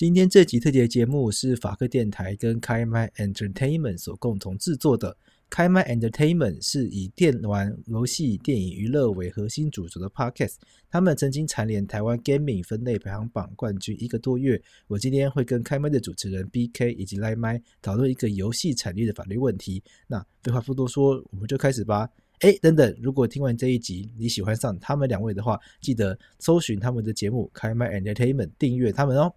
[0.00, 5.14] 今天这集特别节目是法克电台跟开麦 Entertainment 所共同制作的。
[5.50, 10.54] 开麦 Entertainment 是以电玩游戏、电影娱乐为核心主轴的 Podcast。
[10.88, 14.58] 他们曾经蝉联台湾 Gaming 分类排行榜冠军一个多月。
[14.86, 19.82] 我今天会跟开麦的主持人 BK 以及赖麦讨论一个游戏产业的法律问题。
[20.06, 22.08] 那废话不多说，我们就开始吧。
[22.38, 29.30] 哎，等等，如果听完这一集你喜欢上他们两位的话，记得搜寻他们的节目开麦 Entertainment，订阅他们哦。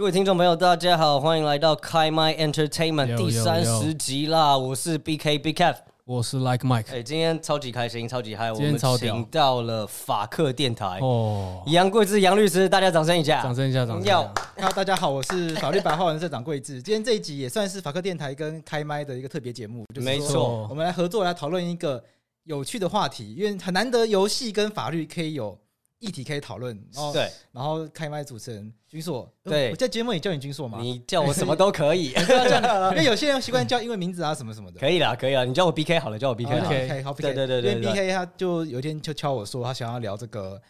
[0.00, 4.56] 各位听众朋友，大家好，欢迎来到开麦 Entertainment 第三十集啦！
[4.56, 6.86] 我是 BK Kev，我是 Like Mike。
[6.90, 8.50] 哎，今天超级开心，超级嗨！
[8.50, 14.10] 我们请到了法克电台哦，杨贵志杨律师，大家掌声一下，掌声一下，掌声
[14.56, 16.80] ！Hello，，大家好，我是法律白话文社长贵志。
[16.82, 22.02] 今天这一集也算是法克电台跟开麦的一个特别节目，就没错，我们来合作来讨论一个
[22.44, 25.58] 有趣的话题，因为很难得游戏跟法律可以有。
[26.00, 30.80] 议题可以讨论，然后对，然后开麦主持人君硕，对，我在节目里叫你君硕嘛？
[30.80, 32.10] 你叫我什么都可以，
[32.92, 34.80] 因为有些人习惯叫英文名字啊什么什么的。
[34.80, 36.66] 可以啦，可以啦，你叫我 BK 好了，叫我 BK 好了。
[36.66, 40.60] OK，好，对对对对，因为 BK 他就有一天就敲我说，他想要聊这个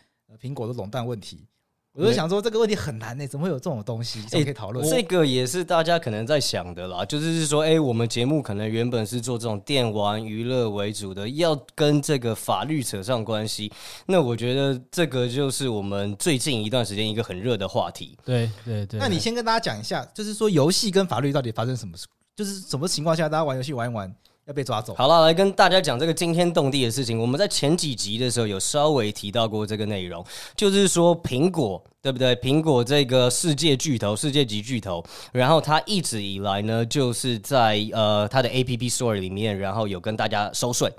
[0.41, 1.47] 苹果的垄断问题。
[1.95, 4.21] 我就想说这个问题很难呢、欸，怎么会有这种东西？
[4.31, 4.91] 可以讨论、欸。
[4.91, 13.73] 这个也是大家可能在想的啦，就是说，哎、欸，我们节目可能原本是做这种电玩娱乐为主的，要跟这个法律扯上关系，
[14.07, 18.17] 那我觉得这个就是我们最近一段时间一个很热的话题。
[18.25, 19.01] 对对对。
[19.01, 22.07] 那你先跟大家讲一下，就是说游戏跟法律到底发生什么事？
[22.37, 24.15] 就是什么情况下大家玩游戏玩一玩？
[24.53, 24.95] 被抓走。
[24.95, 27.19] 好了，来跟大家讲这个惊天动地的事情。
[27.19, 30.25] 我们在前几集的时候有稍微提到过这个内容，
[30.57, 32.35] 就是说苹果，对不对？
[32.37, 40.93] 苹果这个世界巨头、世界级巨头，然后它一直以来呢，就是在呃它的 App Store 里面，然后有跟大家收税，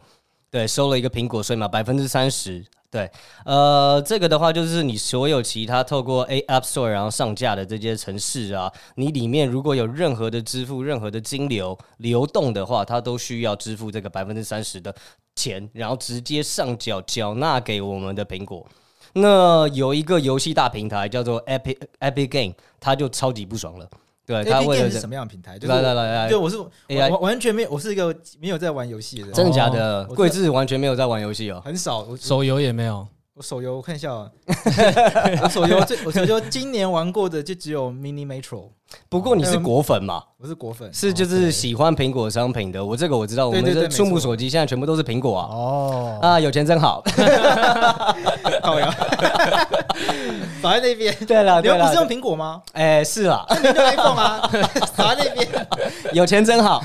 [0.49, 2.65] 对，收了一个苹果税嘛，百分之三十。
[2.91, 3.09] 对，
[3.45, 14.93] 呃，这个的话就是你所有其他透过 A App Store 然后上架的这些城市啊，你里面如果有任何的支付、任何的金流流动的话，它都需要支付这个百分之三十的
[15.37, 18.67] 钱，然后直接上缴缴纳给我们的苹果。
[19.13, 23.89] 那有一个游戏大平台叫做 Epic Epic Game，它就超级不爽了。
[24.31, 25.57] 对，他问的是什么样的平台？
[25.61, 26.69] 来来来来，对，我是我
[27.19, 29.33] 完全没有，我是一个没有在玩游戏的人。
[29.33, 30.05] 真的假的？
[30.05, 33.07] 贵志完全没有在玩游戏哦，很少，手游也没有。
[33.33, 34.11] 我手游我看一下，
[35.43, 38.69] 我手游最我手游今年玩过的就只有 Mini Metro。
[39.09, 40.23] 不过你是果粉嘛？
[40.37, 42.83] 我是果粉，是就是喜欢苹果商品的。
[42.83, 45.47] 我这个我知道，我们的触目手机现在全部都是苹果啊。
[45.51, 47.03] 哦啊，有钱真好。
[48.63, 48.89] 好呀，
[50.61, 51.15] 扫在那边。
[51.27, 52.61] 对了，你们不是用苹果吗？
[52.73, 54.49] 哎，是啊，那你用 iPhone 啊？
[54.95, 55.67] 扫在那边，
[56.13, 56.83] 有钱真好。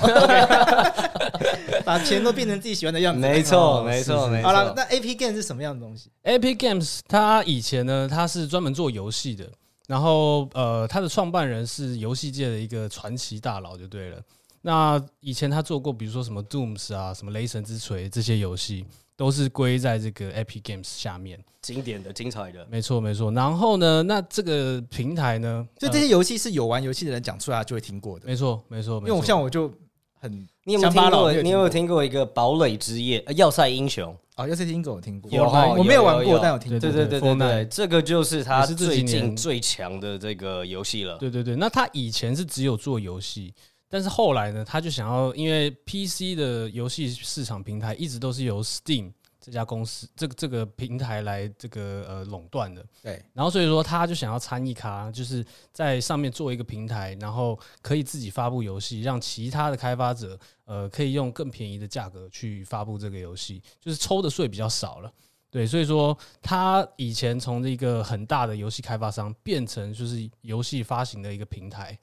[1.84, 3.20] 把钱都变成自己喜欢的样子。
[3.20, 4.48] 没错，没错，没错。
[4.48, 9.44] 好了，那 Epic Games 是什么样的东西？Epic Games 它以前呢，它是专门做游戏的。
[9.86, 14.20] 然后呃，他的创办人是游戏界的一个传奇大佬，就对了。
[14.62, 18.84] 那以前他做过，比如说什么 Dooms 啊，什么雷神之锤这些游戏，
[19.16, 21.38] 都是归在这个 Epic Games 下面。
[21.62, 23.30] 经典的、精彩的，没错，没错。
[23.30, 28.26] 然后呢，那这个平台呢，所以这些游戏是有玩游戏的人讲出来就会听过的。
[28.26, 28.98] 没错，没错。
[28.98, 29.72] 因为我像我就
[30.20, 30.32] 很，
[30.64, 31.32] 你有没有听过？
[31.32, 33.22] 你有没有听过一个堡垒之夜？
[33.26, 34.16] 呃，要塞英雄。
[34.36, 35.44] 啊，要塞英雄我听过，有，
[35.76, 36.78] 我没有玩过，但有听过。
[36.78, 41.16] 对对对对对，这个就是他最近最强的这个游戏了。
[41.16, 43.54] 对对对，那他以前是只有做游戏，
[43.88, 49.10] 但是后来呢，他就想要，因为 PC 的游戏市场平台一直都是由 Steam。
[49.46, 65.12] 这家公司这个这个平台来这个呃垄断的，对，然后所以说他就想要参一咖，就是在上面做一个平台，然后可以自己发布游戏，让其他的开发者呃可以用更便宜的价格去发布这个游戏，就是抽的税比较少了，
[65.48, 71.96] 对，所以说他以前从这个很大的游戏开发商变成就是游戏发行的一个平台，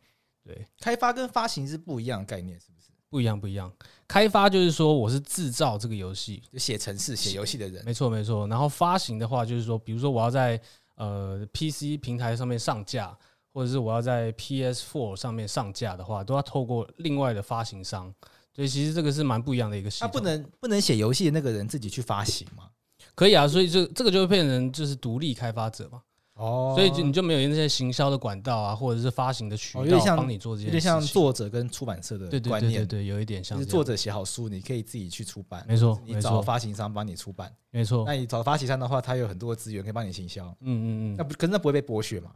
[0.45, 2.67] 对，开发跟发行是不一样的概念，是
[3.13, 3.71] 不一样，不一样。
[4.07, 7.85] 开发就是说，我是制造这个游戏，就写程式、写游戏的人。
[7.85, 8.47] 没错，没错。
[8.47, 10.59] 然后发行的话，就是说，比如说我要在
[10.95, 13.15] 呃 PC 平台上面上架，
[13.53, 18.11] 或者是我要在 PS4 上面上架的话，都要透过另外的发行商。
[18.55, 20.07] 所以其实这个是蛮不一样的一个系统。
[20.07, 22.69] 他不能不能写游戏的那个人自己去发行吗？
[23.13, 26.01] 可以啊，所以这这个就会变成就是独立开发者嘛。
[26.35, 33.57] 哦，所以就你就没有那些行销的管道啊，或者是发行的渠道帮你做这些，有点像作者跟出版社的观念，对对对对，有一点像。
[33.57, 38.03] 就是作者写好书，你可以自己去出版，没错，你找发行商帮你出版，没错。
[38.07, 42.31] 那你找发行商的话，他有很多资源可以帮你行销，嗯嗯嗯，那不可是那不会被剥削嘛？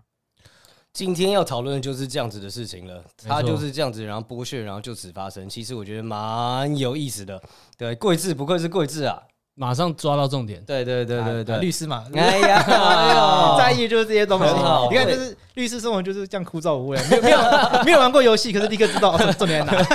[0.93, 5.47] 今天要讨论的就是这样子的事情了，他就是这样子，然后剥削，然后就此发生。
[5.49, 7.41] 其实我觉得蛮有意思的，
[7.77, 9.21] 对，贵智不愧是贵智啊。
[9.59, 14.45] 马上抓到重点，对对对对对，律师嘛，哎呀， 哎呦，在意就是这些东西。
[14.91, 19.85] 你看，就是律师生活就是这样枯燥无味，没有 没有没有玩过游戏，可是立刻知道 重点在哪。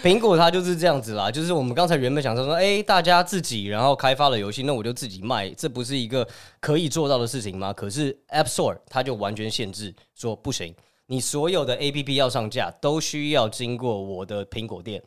[0.00, 6.24] 苹果它就是这样子啦，就是我们刚才原本想说说，哎，大家自己然后开发了游戏，那我就自己卖，这不是一个
[6.60, 7.72] 可以做到的事情吗？
[7.72, 10.72] 可是 App Store 它就完全限制说不行，
[11.06, 15.02] 你所有的 APP 要上架都需要经过我的苹果店。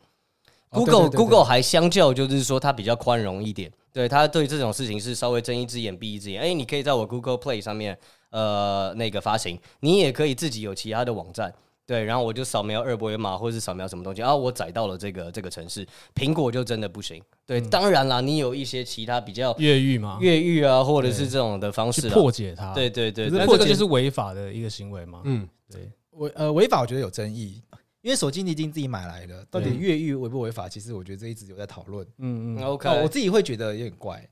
[0.72, 6.42] Google Google 还相较就是说它比较宽容一点，对，它对这种事情是稍微睁一只眼闭一只眼。
[6.42, 7.98] 哎，你可以在我 Google Play 上面，
[8.30, 11.54] 呃，那个发行，你也可以自己有其他的网站，
[11.86, 15.86] 对，然后我就扫描二维码或者是扫描什么东西，啊，我载到了这个这个城市，
[16.16, 17.22] 苹果就真的不行。
[17.46, 22.74] 对，当然啦，你有一些其他比较越狱嘛，越狱啊，或者是这种的方式破解它。
[22.74, 25.20] 对对对，那这个就是违法的一个行为嘛。
[25.26, 27.62] 嗯，对，违呃违法我觉得有争议。
[28.02, 30.68] 因为手机你已经自己买来了，到底越狱违不违法？
[30.68, 32.06] 其实我觉得这一直有在讨论。
[32.18, 34.28] 嗯嗯，OK，我自己会觉得有点怪。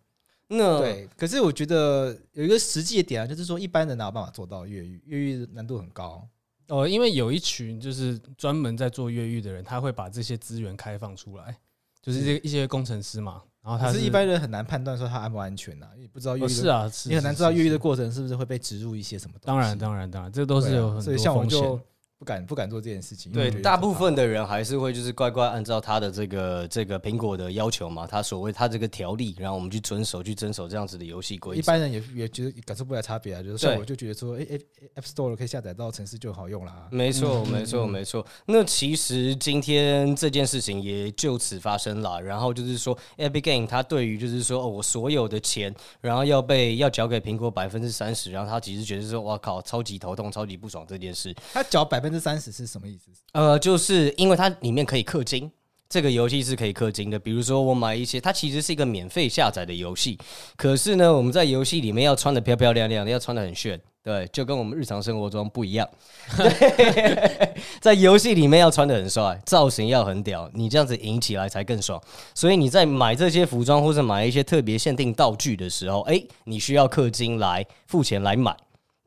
[0.48, 5.00] 那对，可是我觉得有一个实际的点啊，就是说一般人哪有办法做到越狱？
[5.06, 6.28] 越狱难度很高。
[6.70, 11.56] 哦，因为有一群就是专门在做越狱的人，他会把这些资源开放出来，
[12.02, 13.44] 就是这一些工程师嘛。
[13.62, 16.48] 然后他是一般人很难判断说他安不安全呐，也不知道越狱。
[16.48, 19.48] 是啊，你很难知道越狱的过程是不是会被植入一些什么东西。
[19.48, 21.80] 当然，当然，当然，这都是有很多风险。
[22.20, 23.32] 不敢不敢做这件事情。
[23.32, 31.60] 对，大部分的人还是会就是乖乖按照他的这个这个苹果的要求嘛，他所谓他这个条例，然后我们去遵守去遵守这样子的游戏规则。
[31.60, 36.90] 一般人也也觉得感受不来差别啊，就是像我就觉得说，哎哎，App Store 可以下载到城市就好用了。
[36.92, 38.26] 没错，没错，没错。
[38.46, 51.34] 那其实今天这件事情也就此发生了，然后就是说，Epic Game 他对于就是说，哦，我所有的钱，然后要被要缴给苹果百分之三十，然后他其实觉得说，哇靠，超级头痛，超级不爽这件事。
[51.54, 52.09] 他缴百分。
[52.10, 53.12] 百分之三十是什么意思？
[53.34, 55.50] 呃，就是因为它里面可以氪金，
[55.88, 57.20] 这个游戏是可以氪金的。
[57.20, 60.18] 比如说我买一些，它其实是一个免费下载的游戏，
[60.58, 65.88] 可是呢，我们在游戏里面要穿的漂漂亮亮的，要穿的很炫，对，就跟我们日常生活中不一样。
[66.36, 72.02] 对， 在游戏里面要穿的很帅，造型要很屌，你这样子赢起来才更爽。
[72.34, 78.58] 所以你在买这些服装或者买一些特别限定道具的时候，哎，你需要氪金来付钱来买。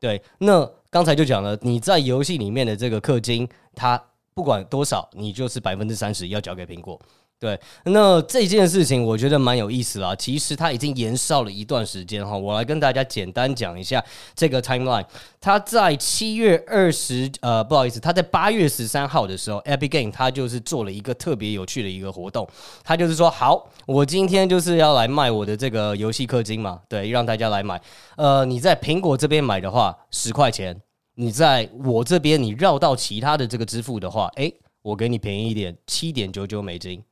[0.03, 0.69] 对，那。
[0.93, 3.99] 刚才就讲了，你在游戏里面的这个氪金，它
[4.35, 7.01] 不管多少，你就是百分之三十要交给苹果。
[7.43, 10.15] 对，那这件事情我觉得蛮有意思啦。
[10.15, 14.01] 其实它已经延烧了一段时间哈，我来跟大家简单讲一下
[14.33, 15.05] 这个 timeline。
[15.41, 22.47] 它在七月二十，呃，不好意思，它在八月十三号的时候，Epic Game 它就是做了一个特别有趣的一个活动。
[22.81, 27.81] 它就是说，好，我今天就是要来卖我的这个游戏氪金嘛，对，让大家来买。
[28.15, 30.73] 呃，你在苹果这边买的话，十块钱；
[31.15, 37.03] 你在我这边，你绕到其他的这个支付的话，诶，我给你便宜一点，七点九九美金。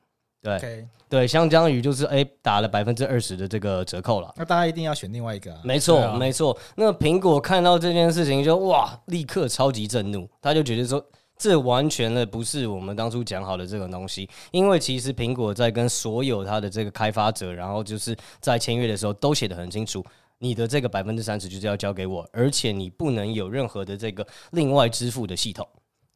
[0.42, 4.34] 对.对，相当于就是哎，打了百分之二十的这个折扣了。
[4.38, 5.60] 那大家一定要选另外一个啊？
[5.62, 6.58] 没错，啊、没错。
[6.74, 11.06] 那苹果看到这件事情就哇，立刻超级震怒，他就觉得说，
[11.38, 14.30] 这完全的不是我们当初讲好的这个东西。
[14.52, 20.02] 因为其实苹果在跟所有它的这个开发者，然后就是在签约的时候都写得很清楚，
[20.40, 25.68] 你的这个百分之三十就是要交给我，而且你不能有任何的这个另外支付的系统。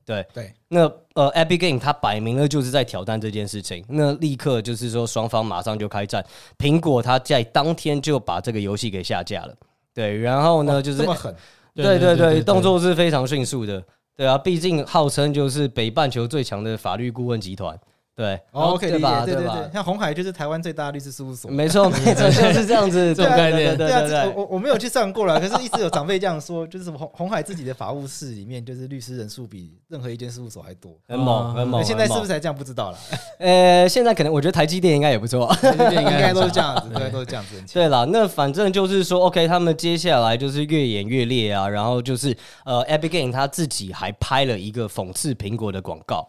[0.06, 0.26] 对。
[0.34, 0.82] 对，那
[1.16, 6.24] 呃，Epic Game 它摆明了就是在挑战这件事情，那立刻就是说双方马上就开战，
[6.58, 9.56] 苹果它在当天就把这个游戏给下架了，
[9.94, 11.36] 对，然后呢就是这么狠，
[11.74, 13.84] 对对对，动作是非常迅速的，
[14.16, 17.78] 对啊，毕竟号称就是北半球最强的法律顾问集团。
[18.16, 19.26] 对，OK，对吧？
[19.26, 23.78] 对对对，像红海就是台湾最大的律师事务所，没错 没错，就是这样子这种概念。
[23.78, 31.84] 对啊，我我我没有去上过了，可是一直有长辈这样说， 就是什么红红海自己的法务室里面，就是律师人数比任何一间事务所还多，很猛很猛。
[31.84, 32.56] 现在是不是还这样？
[32.56, 32.98] 不知道了。
[33.40, 37.62] 呃，现在可能我觉得台积电应该也不错，台积电应该都是这样子，对，都是这样子。
[37.74, 46.26] 对了，那反正就是说，OK，他们接下来就是越演越烈啊，然后就是呃 Game 他自己还拍了一个讽刺苹果的广告，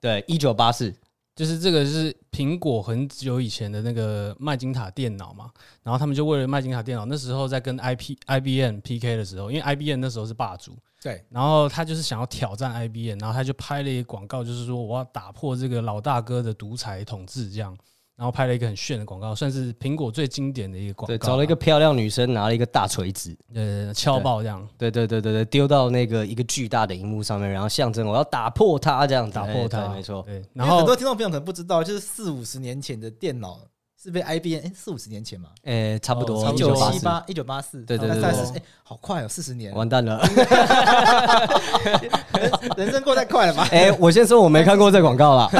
[0.00, 0.94] 对，一九八四。
[1.38, 5.48] 就是这个是苹果很久以前的那个麦金塔电脑嘛，
[5.84, 17.78] 然后他们就为了麦金塔电脑，那时候在跟 I P I B M P K 的时候，因为 I B M 那时候是霸主，对，然后他就是想要挑战 I B M，然后他就拍了一个广告，就是说我要打破这个老大哥的独裁统治，这样。
[18.18, 21.16] 然后拍了一个很炫的广告，算是苹果最经典的一个广告。
[21.16, 24.68] 对，找了一个漂亮女生，拿了一个大锤子，呃，敲爆这样。
[24.76, 30.24] 对对对对对，丢到那个一个巨大的荧幕上面，然后象征我要打破它，这样打破它，没错。
[30.26, 33.60] 对，然后很多听众朋友可能不知道，就是四五十年前的电脑。
[34.00, 40.22] 是被 IBM 哎，四五十年前嘛，哎，差不多一九七八一九八四，对对对，哎，好快哦，四十年，完蛋了，
[42.76, 43.66] 人生过太快了吧？
[43.72, 45.50] 哎，我先说我没看过这广告啦，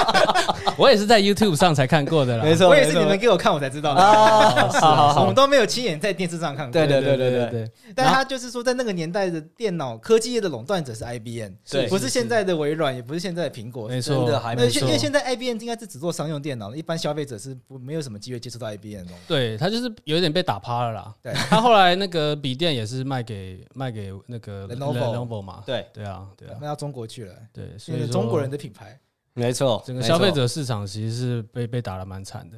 [0.78, 4.00] 我也是在 YouTube 上才看过的啦，没错，我也是你们给我看我才知道的。
[4.00, 18.38] 啊，好好好，我们都没有亲眼在电视上看过，对对对对对对，但他就是说，在那个年代的电脑科技业的垄断者是 IBM，对，不是现在的微软，也不是现在的苹果，没错，没错，因为现在 IBM 应该是只做商用电脑，一般消费者是不没有什么机会。
[18.38, 21.14] 接触到 IBM 对，他就是有点被打趴了啦。
[21.22, 25.62] 对， 他后来那个笔电也是卖给卖给那个 Lenovo 嘛。
[25.66, 27.34] 对对啊，对啊，卖到中国去了。
[27.52, 28.98] 对，所以中国人的品牌，
[29.34, 32.56] 没错，整个消费者市场其实是被被打得蛮惨的。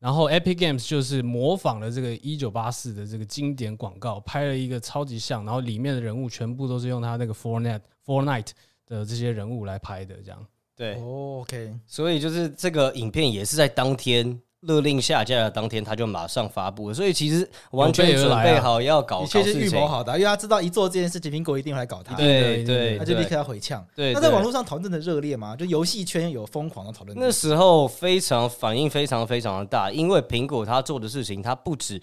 [0.00, 8.50] 然后 Epic Games 就是模仿了这个一九八四的这个经典广告，拍了一个超级像，然后里面的人物全部都是用他那个 Fortnite Fortnite
[8.86, 10.46] 的这些人物来拍的，这样。
[10.76, 11.74] 对，OK。
[11.86, 14.40] 所以就是这个影片也是在当天。
[14.62, 23.86] 勒令下架的当天，他就马上发布了，所以其实完全准备好要搞，一切是预谋好的，因为他知道一做这件事情，苹果一定会来搞他，对对，他就立刻要回呛。
[23.94, 25.54] 对，那在网络上讨论的热烈吗？
[25.54, 27.16] 就游戏圈有疯狂的讨论。
[27.20, 32.00] 那时候非常反应非常非常的大，因为苹果他做的事情，他不止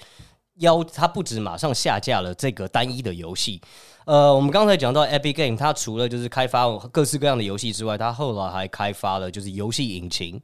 [0.60, 3.60] 要，他不止马上下架了这个单一的游戏。
[4.06, 10.40] 呃，我们刚才讲到 Epic Game，它除了就是开发各式各样的游戏之外，它后来还开发了就是游戏引擎。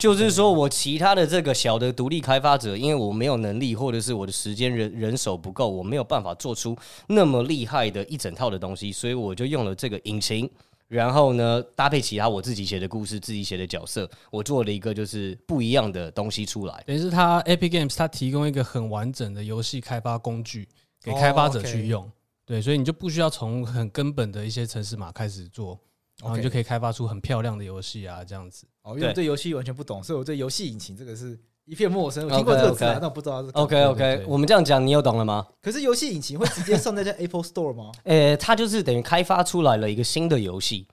[0.00, 6.74] 就是说，我其他的这个小的独立开发者，因为我没有能力，或者是我的时间人人手不够，我没有办法做出
[7.08, 10.50] 那么厉害的一整套的东西，所以我就用了这个引擎，
[10.88, 16.82] 然后呢，搭配其他我自己写的故事、自己写的角色，我做了一个就是不一样的东西出来。
[16.86, 20.66] 等于是它 Epic Games 它提供一个很完整的游戏开发工具
[21.02, 22.10] 给开发者去用，
[22.46, 25.78] 对，所以你就不需要从很根本的一些程式码开始做。
[26.22, 28.66] 然后你就可以开发出很漂亮的游戏啊，这样子。
[28.82, 32.24] 哦，因为我对游戏完全不懂，所以我对游戏引擎这个是一片陌生。
[32.28, 33.50] 我听过这个词，但我不知道是。
[33.52, 35.46] OK OK，我们这样讲，你有懂了吗？
[35.60, 37.92] 可是游戏引擎会直接上在这 Apple Store 吗？
[38.04, 40.86] 呃，它就是等于开发出来了一个新的游戏。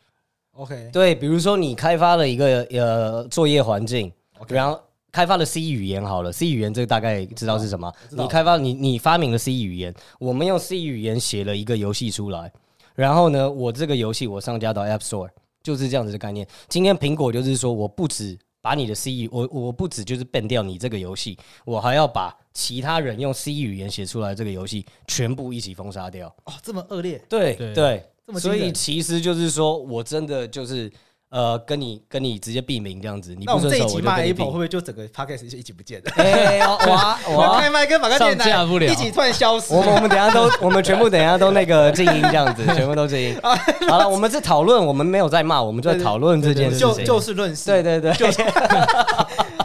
[0.52, 4.12] OK，对，比如说你开发了一个呃作业环境，
[4.50, 4.80] 然后
[5.12, 7.94] 开发了 C 语言好了，C 语言这个大概知道是什么？
[8.12, 12.52] 你开发你你发明了 C 语言，我们用 C 语言写了一个游戏出来。
[12.96, 15.30] 然后呢，我这个游戏我上架到 App Store，
[15.68, 16.48] 就是这样子的概念。
[16.70, 26.34] 今天苹果就是说，我不止把你的 C 语，我我不止就是 ban 掉你这个游戏，我还要把其他人用 C 语言写出来这个游戏全部一起封杀掉。
[26.46, 27.22] 哦，这么恶劣？
[27.28, 30.90] 对对，对，所以其实就是说我真的就是。
[31.30, 34.00] 呃，跟你跟你直接闭名这样子，你不遵守我就跟你闭名。
[34.00, 36.12] 那我们这一集骂 Apple 会不会就整个 Podcast 就一起不见了？
[36.24, 37.60] 哎，哇哇！
[37.60, 39.74] 开麦跟马克电台一起突然消失。
[39.74, 43.38] 我们我们等下都，我们全部等下都那个静音这样子，全部都静音。
[43.90, 47.66] 好了，我们是讨论，我们没有在骂，我们就在讨论这件事情，就就事论事。
[47.72, 48.14] 对对对。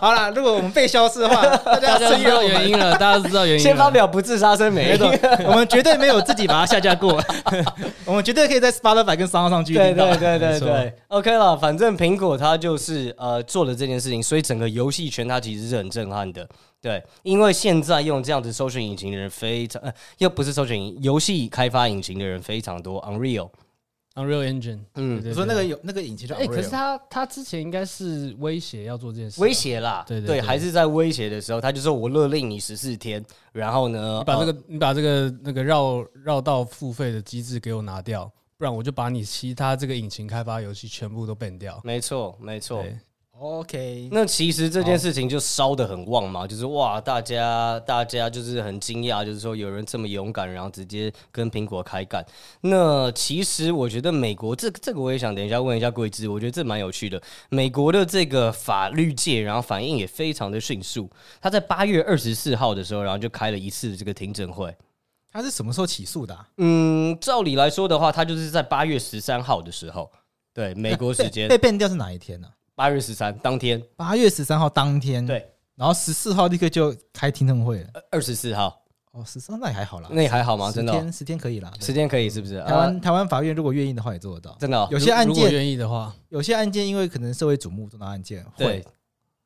[0.03, 1.47] 好了，如果我们被消失的话，
[1.79, 3.61] 大家知道原因了，大家都知道原因。
[3.61, 4.85] 先发表不自杀声明，
[5.47, 7.23] 我们绝对没有自己把它下架过，
[8.05, 10.07] 我们绝对可以在 Spotify 跟 SoundOn 上继续听到。
[10.07, 12.33] 对对对对对，OK 了，反正苹果。
[12.43, 16.45] 它就是呃做了这件事情，所以整个游戏圈它其实是很震撼的，
[16.81, 22.99] 对，因为现在用这样子搜寻引擎的人非常，呃，又不是搜寻引游戏开发引擎的人非常多
[24.15, 38.31] ，Unreal，Unreal Engine，嗯，你说那个有那个引擎叫，哎，可是他他之前应该是威胁要做这件事，威胁啦，对对，还是在威胁的时候，他就说我勒令你十四天，然后呢，你把这个你把这个那个绕绕道付费的机制给我拿掉。
[38.59, 41.81] 不然我就把你其他这个引擎开发游戏全部都 ban 掉。
[41.83, 42.85] 没错，没错。
[43.43, 52.25] OK，那其实这件事情就烧得很旺嘛，就是哇，大家大家就是很惊讶，就是说有人这么勇敢，然后直接跟苹果开干。
[52.61, 57.21] 那其实我觉得美国这这个我也想等一下问一下桂枝，我觉得这蛮有趣的。
[57.51, 61.11] 美国的这个法律界，然后反应也非常的迅速。
[61.41, 64.73] 他在八月二十四号的时候，然后就开了一次这个听证会。
[65.33, 66.47] 他是什么时候起诉的啊？
[66.59, 70.09] 嗯，照理来说的话，他就是在八月十三号的时候，
[70.55, 72.47] 对，美国时间被 ban 掉是哪一天呢？
[72.75, 77.89] 八月十三当天，八月十三号当天，对，然后十四号立刻就开听证会了。
[78.11, 80.73] 二十四号哦，十三那也还好啦，那也还好吗？
[80.73, 82.61] 真的，十天十天可以啦，十天可以是不是？
[82.63, 84.57] 台湾台湾法院如果愿意的话，也做得到。
[84.59, 88.83] 真的，有些案件愿意的话，有些案件因为可能社会瞩目重大案件，会，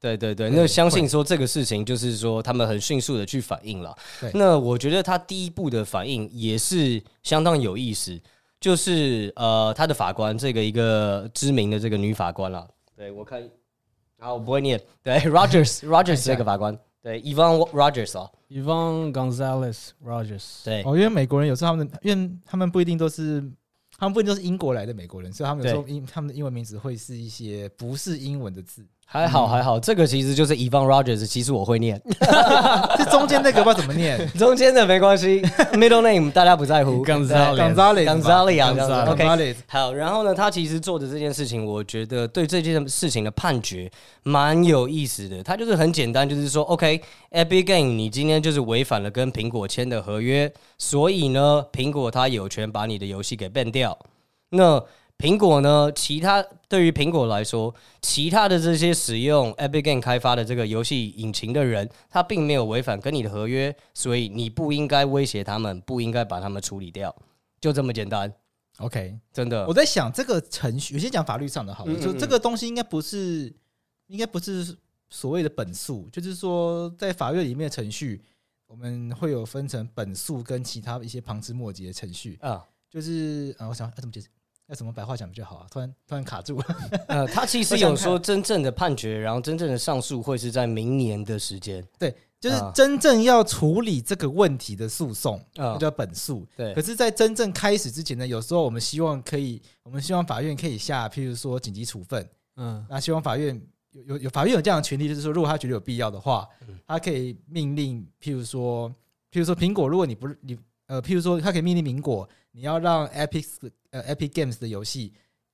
[0.01, 3.93] 对对对，那相信说这个事情就是说他们很迅速的去反应了。
[4.35, 8.17] 那我觉得他第一步的反应也是相当有意思，
[8.61, 12.65] 就是呃，他的法官这个一个知名的这个女法官了。
[12.97, 13.43] 对我看，
[14.19, 16.77] 啊，我不会念，对， Rogers Rogers 这个法官。
[17.03, 20.65] 对，Yvonne Rogers 哦，Yvonne Gonzalez Rogers。
[20.65, 23.41] 对，哦，因为美国人有时候他们，因为他们不一定都是，
[23.97, 28.85] 他们不一定都是英国来的美国人，所以他们有时候英他们的英文名字会是一些不是英文的字。
[29.09, 31.99] 还好还好，这个其实就是 Yvonne Rogers，其实我会念，
[32.99, 35.41] 这中间那个不知道怎么念， 中间的没关系，
[35.75, 37.07] Middle name 大家不在乎。
[37.07, 43.89] Gonzalez，Gonzalez，Gonzalez，OK，好，然后呢，他其实做的这件事情，我觉得对这件事情的判决
[44.25, 53.97] 蛮有意思的，他就是很简单，就是说，OK，Epic Game，你今天就是违反了跟苹果签的合约，所以呢，苹果它有权把你的游戏给 ban 掉，
[54.51, 54.83] 那。
[55.19, 55.91] 苹果呢？
[55.93, 67.15] 其他对于苹果来说，其他的这些使用 Epic Game 开发的这个游戏引擎的人，他并没有违反跟你的合约，所以你不应该威胁他们，不应该把他们处理掉，
[67.61, 68.31] 就这么简单。
[68.79, 69.67] OK，真的。
[69.67, 73.51] 我在想这个程序，有些讲法律上的好，就这个东西应该不是，
[74.09, 74.77] 应该不是
[75.09, 78.21] 所谓的本诉，就是说在法院里面的程序，
[78.67, 84.29] 我们会有分成本诉跟其他一些旁枝末节的程序啊，就是啊，我想啊怎么解释？
[84.69, 85.67] 要怎么白话讲比较好啊？
[85.71, 86.65] 突然突然卡住了。
[87.07, 91.87] 呃，他其实有说真正的判决，然后真正的上诉会是在明年的时间。
[91.99, 96.45] 对，就是真正要处理这个问题的诉讼，那叫本诉。
[96.57, 96.75] 对。
[96.75, 102.29] 可是，在真正开始之前呢，有时候我们希望可以，我们希望法院可以下，譬如说紧急处分。
[102.57, 102.85] 嗯。
[102.91, 103.61] 那希望法院
[103.93, 106.45] 有有有法院有这样的权利，就是说，如果他觉得有必要的话，
[106.89, 108.91] 他可以命令，譬如说，
[109.31, 110.59] 譬如说苹果，如果你不是你
[110.89, 113.71] 呃，譬如说，他可以命令苹果，你要让 Epic。
[114.01, 115.13] 呃，Epic Games 的游戏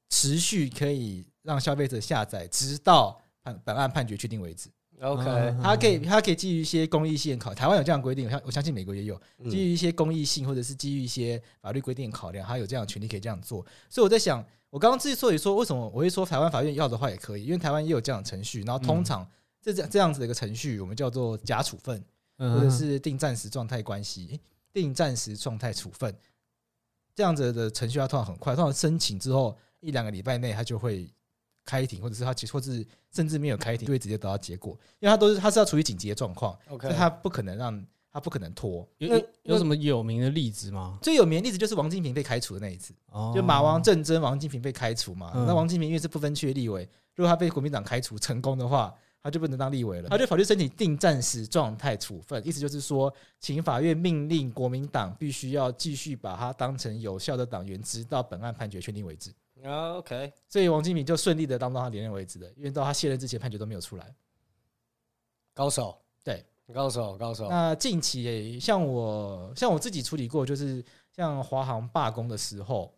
[0.09, 4.69] 持续可以让消费者下载，直到判本案判决确定为止。
[5.01, 5.25] OK，
[5.61, 9.21] 它可以它可以基于一些公益性考，台湾有这样规定，我相我相信美国也有
[9.51, 13.67] 基于一些公益性或者是基于一些法律规定考量，它有这样的权利可以这样做。
[13.91, 18.63] 所以我在想，我刚刚之所以说为什么我会说台湾法院要的话也可以，因为台湾也有这样的程序。
[18.63, 19.29] 然后通常
[19.61, 22.01] 这这这样子的一个程序，我们叫做假处分，
[22.39, 24.41] 或者是定暂时状态关系，
[24.73, 26.15] 定暂时状态处分。
[27.15, 31.09] 这样子的程序要通常很快，通常申请之后一两个礼拜内，他就会
[31.65, 38.89] 开庭，或者是他或是甚至没有开庭，就会直接得到结果，因为他都是他是要处于紧急的状况，OK，他不可能让他不可能拖。
[38.99, 40.99] 有有什么有名的例子吗？
[41.03, 42.95] 最有名的例子就是王金平被开除的那一次，
[43.35, 45.33] 就马王政争，王金平被开除嘛。
[45.35, 48.95] 那王金平因为是不分区立委，如果他被国民党开除成功的话。
[49.23, 59.33] 他就不能当立委了，他就法律申请定暂时状态处分，意思就是说，请法院命令国民党必须要继续把他当成有效的党员，直到本案判决确定为止。
[59.65, 64.13] OK，所以王金平就顺利的当到他连任为止的，因为到他卸任之前判决都没有出来。
[65.55, 67.49] 高手，对，高手，高手。
[67.49, 72.93] 那近期像我，像我自己处理过，就是像华航罢工的时候，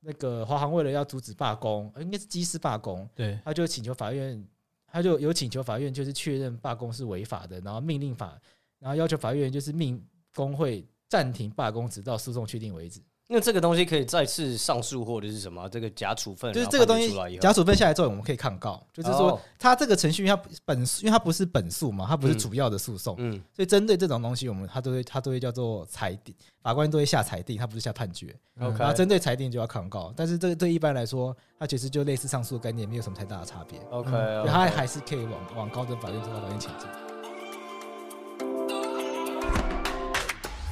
[0.00, 4.42] 那个华航为了要阻止罢工，应该是机师罢工，对，他就请求法院。
[4.90, 8.40] 他就有请求法院，就是确认罢工是违法的，然后命令法，
[8.78, 10.02] 然后要求法院就是命
[10.34, 13.00] 工会暂停罢工，直到诉讼确定为止。
[13.30, 15.68] 那这个东西可以再次上诉或者是什么？
[15.68, 18.82] 这个假处分，就是这个东西假处分下来之后，我们可以抗告。
[18.90, 28.34] 就是说，它这个程序，它本因为它不是本诉嘛，它不是主要的诉讼，嗯，所以针对这种东西，我们它都会它都会叫做裁定，法官都会下裁定，它不是下判决。
[28.60, 33.78] OK，然后针对裁定就要抗告，但是这个对一般来说，它其实就类似上诉的概念，没有什么太大的差别。
[33.90, 34.10] OK，
[34.46, 36.88] 它还是可以往往高等法院、最高法院前进。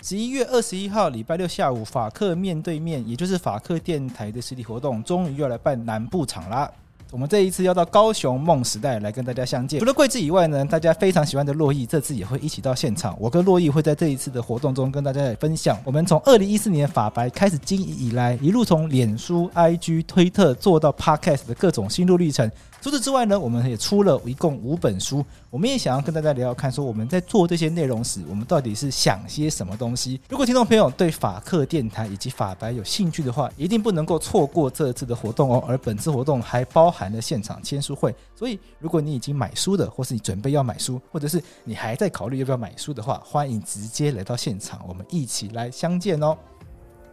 [0.08, 6.70] 十一月二十一号礼拜六下午，法克面对面，也就是法克电台的实体活动，终于要来办南部场啦。
[7.12, 9.78] 我们这一次要到高雄梦时代来跟大家相见。
[9.78, 13.16] 除了贵智以外呢，大家非常喜欢的珞亦这次也会一起到现场。
[13.18, 22.50] 我跟珞亦会在这一次的活动中跟大家来分享，我们从二零一四年法白开始经营以来，一路从脸书、IG、推特做到 Podcast 的各种心路历程。
[22.82, 25.24] 除此之外呢，我们也出了一共五本书。
[25.50, 30.20] 我们也想要跟大家聊聊看，说我们在做这些内容时，我们到底是想些什么东西。
[30.28, 35.64] 如果听众朋友对法客电台以及法白有兴趣的话，一定不能够错过这次的活动哦。
[35.66, 46.34] 而本次活动还包含了现场签书会，所以如果你已经买书的，或是你准备要买书，或者是你还在考虑要不要买书的话，欢迎直接来到现场，我们一起来相见哦。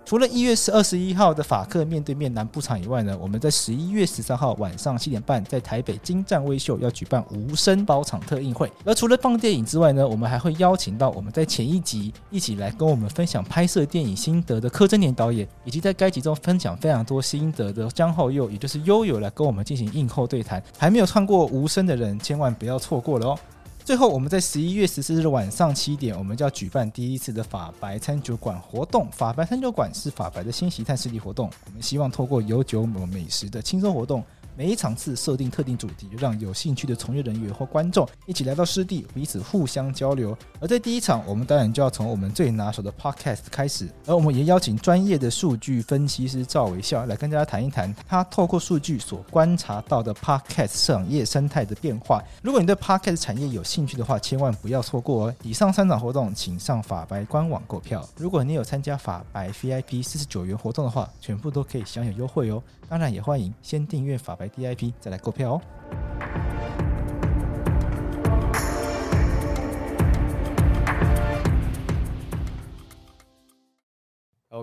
[0.05, 8.69] 除了一月十二十一号的法克面对面南部场以外呢，我们在十一月十三号晚上七点半在台北京站威秀要举办无声包场特映会。
[8.83, 20.61] 而除了放电影之外呢，我们还会邀请到我们在前一集一起来跟我们分享拍摄电影心得的柯贞年导演，以及在该集中分享非常多心得的江浩佑，也就是悠悠来跟我们进行映后对谈。
[20.77, 23.39] 还没有看过无声的人，千万不要错过了哦。
[23.85, 29.11] 最后，我们在十一月十四日晚上七点，我们就要举办第一次的法白餐酒馆活动。
[29.11, 34.23] 法白餐酒馆是法白的新形态实体活动，我们希望透过有酒有美食的轻松活动。
[34.55, 40.37] 每一场次设定特定主题，让有兴趣的从业人员或观众一起来到湿地，彼此互相交流。
[40.59, 52.23] 而在第一场，我们当然就要从我们最拿手的 Podcast 开始，而我们也邀请专业的数据分析师赵维孝来跟大家谈一谈他透过数据所观察到的 Podcast 产业生态的变化。
[52.43, 55.35] 如果你对 Podcast 产业有兴趣的话，千万不要错过哦！
[55.41, 58.07] 以上三场活动，请上法白官网购票。
[58.17, 62.61] 如果你有参加法白 VIP 四十九元活动的话，全部都可以享有优惠哦。
[62.93, 64.47] 当然，也欢迎先订阅法白。
[64.47, 66.82] DIP 再来购票哦。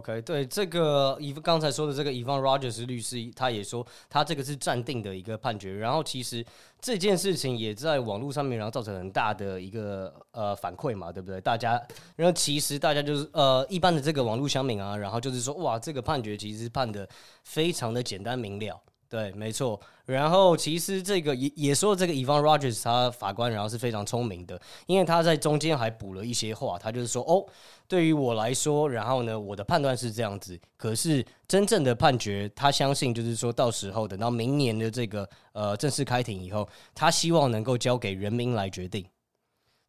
[0.01, 5.75] OK，对这个以刚才说的这个 Evan Rogers 律师，他也说他这个是暂定的一个判决。
[5.75, 6.45] 然后其实
[6.81, 11.39] 这件事情也在网络上面，然后造成很大的一个呃反馈嘛，对不对？
[11.43, 11.81] 大家，
[12.17, 17.07] 然后其实大家就是呃一般的这个网络乡民啊，然后就是说哇，这个判决其实判的
[17.45, 18.81] 非常的简单明了。
[19.11, 19.79] 对，没错。
[20.07, 27.45] 然后其实这个也也说这个 Evan Rogers 他法官，然后是非常聪明的，因为他在中间还补了一些话，他就是说哦，
[27.89, 30.57] 对于我来说，然后呢，我的判断是这样子。
[30.77, 39.05] 可是真正的判决，他相信就是说到时候等到明年的这个呃正式开庭以后，他希望能够交给人民来决定。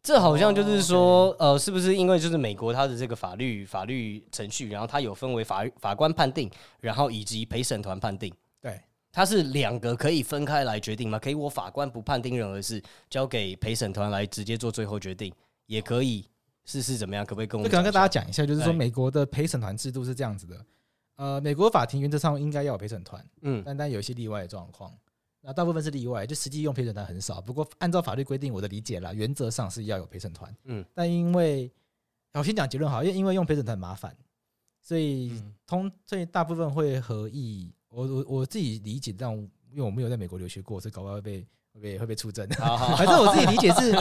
[0.01, 1.51] 这好像就是说，oh.
[1.53, 8.34] 呃，是不是因为就是美国它的这个法律法律程序，然后它有分为法法官判定，然后以及陪审团判定。
[9.12, 11.19] 它是两个可以分开来决定吗？
[11.19, 15.34] 可以，我法官不判定任何事，交给陪审团来直接做最后决定，
[15.65, 16.26] 也可以。
[16.63, 17.26] 是是怎么样？
[17.26, 17.69] 可不可以跟我们？
[17.69, 20.65] 可能跟大家讲一下，就是说美国的陪审团制度是这样子的。
[21.15, 24.95] 呃，美国法庭原则上应该要有陪审团，嗯，但但有一些例外的状况。
[25.41, 27.41] 那大部分是例外，就实际用陪审团很少。
[27.41, 30.86] 不过按照法律规定，我的理解啦，原则上是要有陪审团，嗯。
[30.93, 31.69] 但因为
[32.34, 34.15] 我先讲结论好，因为因为用陪审团麻烦，
[34.84, 37.74] 所以通所以大部分会合议。
[37.91, 42.47] 我我我自己理解，但因为我没有在美国留学过，所以搞不好会被会被会被出征。
[42.97, 43.93] 反正我自己理解是，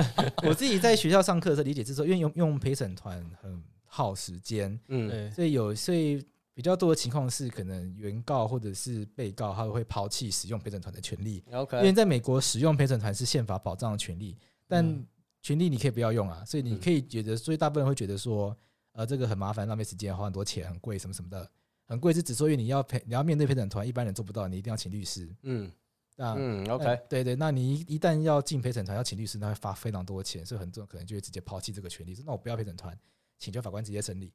[0.47, 6.25] 我自己在学校上课的时候理解是说，因为用用陪审团很耗时间，嗯，所以有所以
[6.55, 11.43] 比较多的情况是，可能原告或者是被告他会抛弃使用陪审团的权利。
[11.53, 14.37] OK，因为在美国使用陪审团是宪法保障的权利，
[14.69, 15.05] 但
[15.43, 18.57] 权利你可以不要用啊，所以你可以觉得，所以大部分人会觉得说，
[18.93, 21.51] 呃，这个很麻烦，浪费时间，花很多钱，很贵，什么什么的。
[21.91, 25.29] 很贵是只说，因为你要陪，你要面对陪审团，一般人做不到，你一定要请律师。
[25.43, 25.69] 嗯，
[26.15, 32.97] 那嗯，OK，对，对对，那你一旦要进陪审团，要请律师，那会花非常多的钱，所以很多人可能就会直接抛弃这个权利，说那我不要陪审团，
[33.41, 34.33] 请求法官直接审理。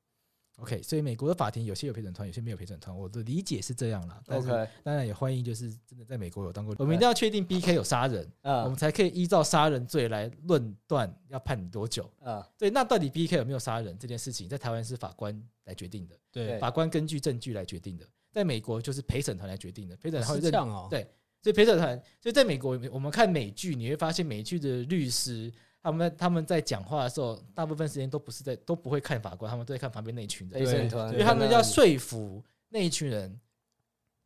[0.58, 2.98] OK，所以美国的法庭有些有陪审团，有些没有陪审团。
[2.98, 4.22] 我的理解是这样啦。
[4.28, 4.48] OK，
[4.84, 6.74] 当然也欢迎，就是真的在美国有当过。
[6.80, 12.10] 我们一定要确定 BK 有杀人，啊，我们才可以依照杀人罪来论断要判你多久。
[12.24, 16.16] 啊，对，那到底 BK 有没有杀人这件事情，在台湾是法官来决定的。
[16.32, 18.06] 对，法官根据证据来决定的。
[18.32, 19.98] 在美国就是陪审团来决定的。
[19.98, 20.88] 陪审团会认哦。
[20.90, 21.06] 对，
[21.42, 25.52] 所以陪审团，所以在美国我们看美剧，你会发现美剧的律师。
[25.86, 33.40] 他们他们在讲话的时候，大部分时间都不是在都不会看法官，他们都在看旁边那一群人，因为他们要说服那一群人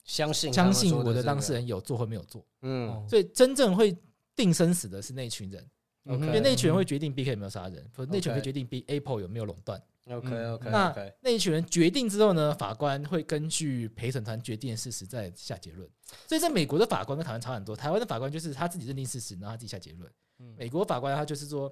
[0.05, 2.45] 相信相信我的当事人有做或没有做。
[2.61, 3.93] 嗯，所以真正会
[4.37, 5.69] 定生死的是那一群人，
[6.05, 9.83] 因为那一群人会决定 BK 有没有杀人，或那群人会决定 B Apple 有没有垄断。
[10.09, 15.85] OK OK，那那一群人决定之后呢，法官会根据陪审团决定的事实再下结论。
[16.25, 20.09] 所以在美国的法官跟台湾差很多，台湾的法官就是他自己认定事实，然后他自己下结论。
[20.57, 21.71] 美国法官他就是说，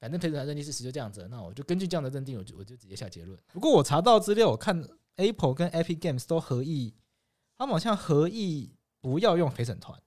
[0.00, 3.38] 反正陪审团认定事实就这样子，那我就根据这样的认定，我就我就直接下结论。
[3.52, 4.82] 不过我查到资料，我看
[5.16, 6.94] Apple 跟 Epic Games 都合意，
[7.56, 9.98] 他们好像合意不要用陪审团。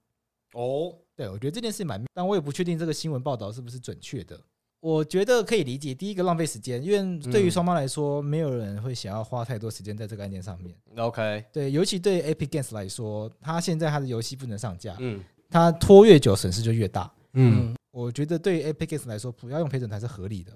[0.54, 4.40] 哦，对，我觉得这件事蛮，但我也不确定这个新闻报道是不是准确的。
[4.80, 10.76] 我觉得可以理解，第一个浪费时间，因为对于双方来说，没有人会想要花太多时间在这个案件上面。
[10.96, 17.76] OK，对，尤其对 Epic Games 来说，他现在他的游戏不能上架，嗯，他拖越久损失就越大，嗯。
[17.98, 20.52] 我觉得对于 Epic Games 来说，不要用陪审团是合理的。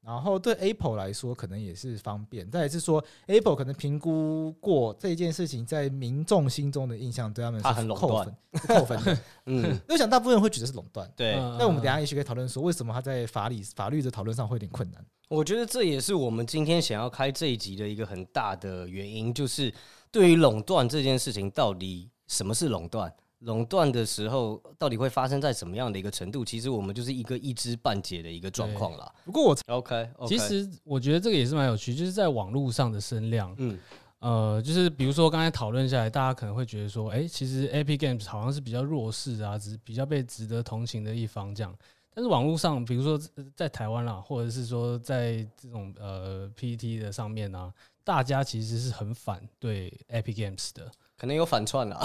[0.00, 2.50] 然后对 Apple 来说，可能也是方便。
[2.50, 9.18] 再来是说，Apple 可能评估过这件事情在民众心中的印象，对他们是扣分，扣分的。
[9.46, 11.08] 嗯，因为想大部分人会觉得是垄断。
[11.14, 15.04] 对，那我们等下也许可以讨论说，为什么他在法理法律的讨论上会有点困难？
[15.28, 19.72] 我觉得这也是我们今天想要开这一集的一个很大的原因，就是
[20.10, 23.14] 对于垄断这件事情，到底什么是垄断？
[23.42, 26.44] 垄断的时候，到底会发生在什么样的一个程度？
[26.44, 29.12] 其实我们就是一个一知半解的一个状况啦。
[29.24, 33.78] 不过我 OK，, okay 其实我觉得这个也是蛮有趣，就是在网络上的声量，嗯，
[34.20, 41.76] 呃，就是比如说刚才讨论下来，大家可能会觉得说，哎、欸，其实 Epic Games 好像是比较弱势啊，只比较被值得同情的一方这样。
[42.14, 43.18] 但是网络上，比如说
[43.56, 47.72] 在台湾啦，或者是说在这种呃 PTT 的上面啊，
[48.04, 50.90] 大家其实是很反对 Epic Games 的。
[51.22, 52.02] 可能有反串了，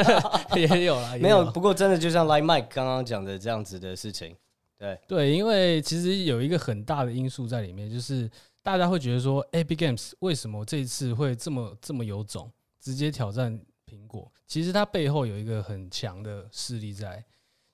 [0.56, 1.44] 也有啦， 没有。
[1.50, 4.34] 不过真的就像 Like Mike 刚刚讲的这样子的事情，
[4.78, 8.30] 对对，因为其实有一个很大的因素在里面，就是
[8.62, 12.50] 大家会觉得说，Epic Games 为什么这一次会这么这么有种，
[12.80, 13.52] 直接挑战
[13.86, 14.32] 苹果？
[14.46, 17.22] 其实它背后有一个很强的势力在，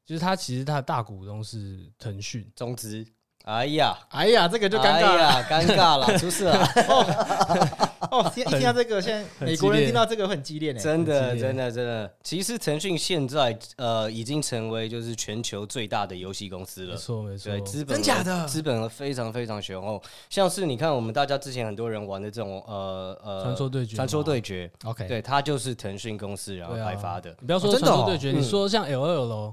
[0.04, 3.06] 就是它其实它的大股东是腾讯中资。
[3.44, 6.58] 哎呀，哎呀，这个就尴尬了，尴尬了，出事了。
[6.90, 7.89] 哦，
[8.36, 10.80] 一听到这个，现在美国人听到这个很激烈呢。
[10.80, 12.12] 真的，真的，真的。
[12.22, 16.92] 其实腾讯现在呃已经成为就是全球最大的游戏公司了。
[16.92, 17.50] 没错，没错。
[17.50, 20.02] 对，资本真假的资本非常非常雄厚。
[20.28, 24.70] 像是你看，我们大家之前很多人玩的这种呃呃传说对决，传说对决。
[24.84, 27.34] OK，对，它就是腾讯公司然后开发的。
[27.40, 29.52] 你不要说传说对决，你说像 LOL。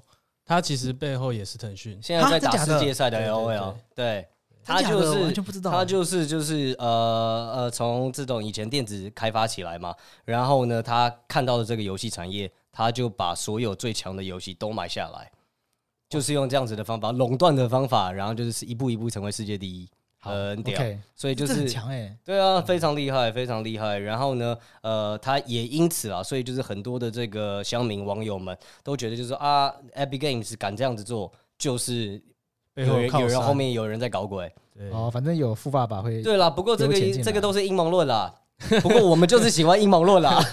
[0.49, 4.25] 它其实背后也是腾讯，现在在打世界赛的 LOL，对，
[4.67, 15.31] 它就是他就是就是呃呃，从这种以前电子开发起来嘛，然后呢，他看到了这个游戏产业，他就把所有最强的游戏都买下来，
[16.09, 19.87] 就是用这样子的方法垄断的方法，然后就是一步一步成为世界第一。
[20.19, 23.99] 很屌，okay, 所以就是很强哎，对啊，非常厉害，非常厉害。
[23.99, 32.21] 然后呢，呃，他也因此啊，所以就是很多的这个乡民网友们都觉得，就是说啊，Epic Games 敢这样子做，就是
[32.77, 34.51] 有人有人后面有人在搞鬼。
[34.77, 36.21] 对哦，反正有富爸爸会。
[36.21, 38.33] 对啦，不过这个这个都是阴谋论啦。
[38.81, 40.43] 不过我们就是喜欢阴谋论啦。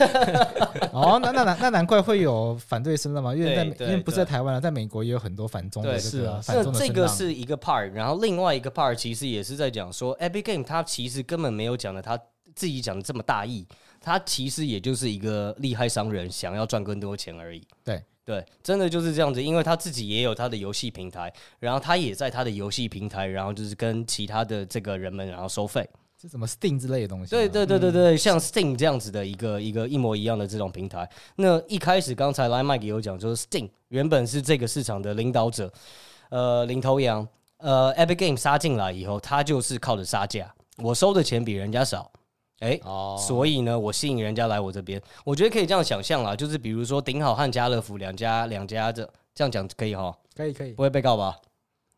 [0.92, 3.34] 哦，那那难那难怪会有反对声了嘛？
[3.34, 5.98] 因为在因为不是在台湾啊，在美国也有很多反中的。
[5.98, 12.18] 是啊，那这个是一个 part，然后另外一个 part 其实也是在讲说，Epic Game 它其实根本没有讲的他
[12.54, 13.66] 自己讲的这么大意，
[14.02, 17.66] 他其实也就是一个厉害商人想要赚更多钱而已。
[17.82, 25.88] 对对，真的就是这样子，因为他自己也有他的游戏平台，然后他也在他的游戏平台，然后就是跟其他的这个人们然后收费。
[26.20, 27.30] 是什么 Steam 之类的东西？
[27.30, 31.06] 对对对对对，像 Steam 这样子的一个一个一模一样的这种平台。
[31.36, 35.70] 那一开始刚才 Line Mike 有讲，就是 Steam 原本是这个市场的领导者，
[36.30, 37.26] 呃，领头羊。
[37.58, 42.10] 呃，Epic Games 杀进来以后，他就是靠着杀价，我收的钱比人家少，
[42.60, 45.00] 哎、欸，哦，所以呢，我吸引人家来我这边。
[45.24, 50.16] 我觉得可以这样想象啦，就是比如说顶好和家乐福两家两家这这样讲可以哈？
[50.34, 51.36] 可以可以，不会被告吧？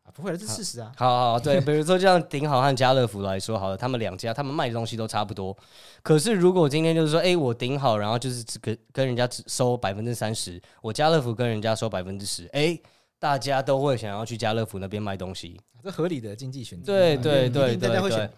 [0.03, 0.91] 啊不会，这是事实啊。
[0.97, 5.55] 好好好，对，比如说像顶好和家乐福来说，好了，他们两家他们卖的东西都差不多。
[6.01, 12.77] 可是如果今天就是说，哎，我顶好，然后就是只跟跟人家只收百分之三十，我家乐福跟人家收百分之十，哎，
[13.19, 16.91] 大家都会想要去家乐福那边卖东西，这合理的经济选择。
[16.91, 18.29] 对对对对对。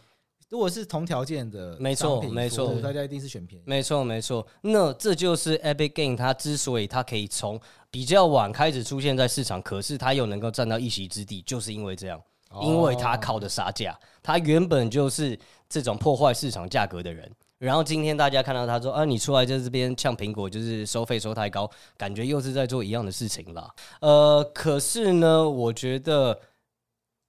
[0.49, 3.63] 如果是同条件的，没错没错，大家一定是选便宜。
[3.67, 7.59] 没错没错，那这就是 Epic Game 它之所以它可以从
[7.91, 12.19] 比较晚开始出现在市场，可是它又能够占到一席之地，就是因为这样，
[12.63, 15.38] 因为它靠的杀价，它原本就是
[15.69, 17.31] 这种破坏市场价格的人。
[17.59, 23.69] 然后今天大家看到他说啊，你出来在这边呛苹果，就是收费收太高，感觉又是在做一样的事情了。
[24.01, 26.39] 呃，可是呢，我觉得。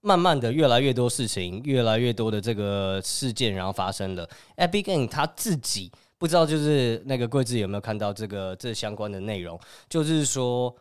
[0.03, 4.29] 慢慢的，越来越多事情，越来越多的这个事件，然后发生了。
[4.57, 9.61] Epic Games 他自己不知道，就是那个贵子有没有看到这个这相关的内容？
[9.89, 10.75] 就是说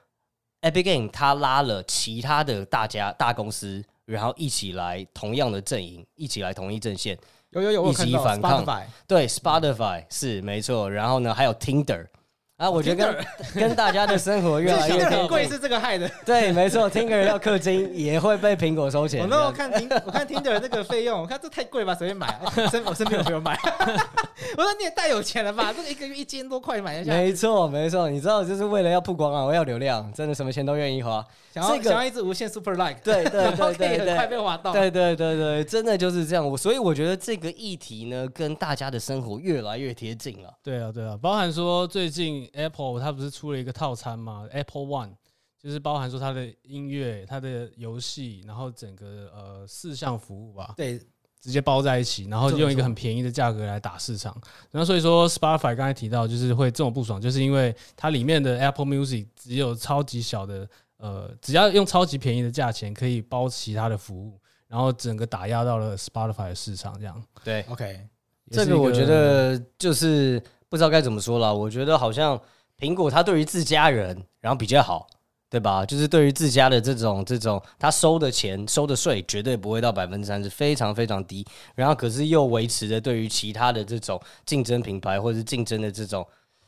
[0.62, 7.18] ，Epic Games 他拉了其他的大家大公司，然后一起来同样的阵营，一起来同一阵线，
[7.50, 8.66] 有有有，一起反抗。
[9.06, 10.90] 对，Spotify 是没错。
[10.90, 12.08] 然后呢，还有 Tinder。
[12.60, 13.14] 啊，我觉得
[13.54, 16.12] 跟跟大家的生活越来越 贵是这个害的。
[16.26, 19.22] 对，没错，Tinder 要氪金也会被苹果收钱。
[19.22, 22.38] 我那我看听我看 Tinder 那个费用，我看这太贵吧，随便买。
[22.70, 23.58] 身我身边有朋友买，
[24.58, 27.14] 我说你也太有钱了吧，这个一个月一千多块买一下。
[27.14, 31.26] 没错没错，你知道就是为了要曝光啊，我要流量，真的什么钱都愿意花。
[31.54, 34.74] 想要想要一直无限 Super Like，对对对对对，快被划到。
[34.74, 36.46] 对对对对，真的就是这样。
[36.48, 40.54] 我所以我觉得这个议题呢，跟大家的生活越来越贴近了。
[40.62, 43.30] 对啊对啊，包含说最近 Apple 它不是。
[43.30, 45.12] 出了一个套餐嘛，Apple One，
[45.58, 51.00] 就是包含说它的音乐、它的游戏，然后整个呃四项服务吧，对，
[51.40, 54.36] 直接包在一起，然后用一个很便宜的价格来打市场。
[54.72, 67.24] 然后所以说，Spotify 刚才提到就是会这么不爽，就是因为它里面的 Apple Music 只有超级小的呃，只要用超级便宜的价钱可以包其他的服务，然后整个打压到了 Spotify 的市场，这样。
[67.44, 68.08] 对，OK，
[68.52, 71.54] 这个我觉得就是不知道该怎么说了。
[71.54, 72.40] 我觉得好像。
[72.82, 75.06] 苹果它对于自家人，然后比较好，
[75.50, 75.86] 对吧？
[75.86, 81.46] 就是对于自家的这种这种，它收的钱、收的税绝对不会到百分之三十，非常非常低。
[81.76, 86.26] 然后可是又维持着对于其他的这种竞争品牌或者是竞争的这种，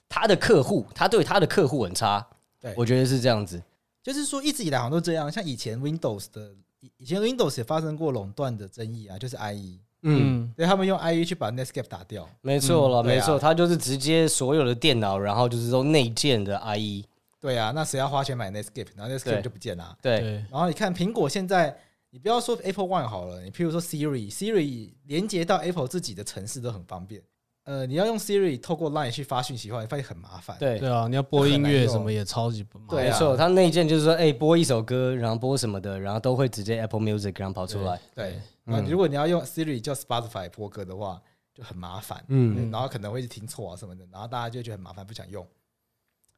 [0.10, 2.28] 他的客户，他对他的客户很差。
[2.60, 3.64] 对，我觉得是这样子。
[4.04, 6.52] 就是说一直以来好像都这样，像以前 Windows 的，
[6.98, 9.80] 以前 Windows 也发生过垄断的争议啊，就是 IE。
[10.04, 17.06] 嗯，对，他们用 IE 去把 Netscape 打掉，没错了，没错，他就是直接所有的电脑，然后就是说内建的 IE。
[17.40, 19.98] 对啊，那谁要花钱买 Netscape，然后 Netscape 就不见了。
[20.02, 21.76] 对，然后你看苹果现在，
[22.10, 27.22] 你不要说 Apple One 好了，你譬如说 Siri，Siri 连接到 Apple 自己的城市都很方便。
[27.64, 30.58] 呃，你要用 Siri 透过 Line 去发讯息的话，你发现很麻烦。
[30.60, 33.06] 对，对啊，你要播音乐什么也超级不麻烦。
[33.06, 38.00] 没错，它内建就是说，哎，播一首歌，然后播什么的，然后都会直接 Apple Music 然后跑出来。
[38.16, 38.40] 对。
[38.64, 41.22] 那如果你要用 Siri 叫 Spotify 播歌的话，
[41.54, 45.46] 就很麻烦，嗯，然后可能会听错啊什么的，然后大家就觉得很麻烦，不想用。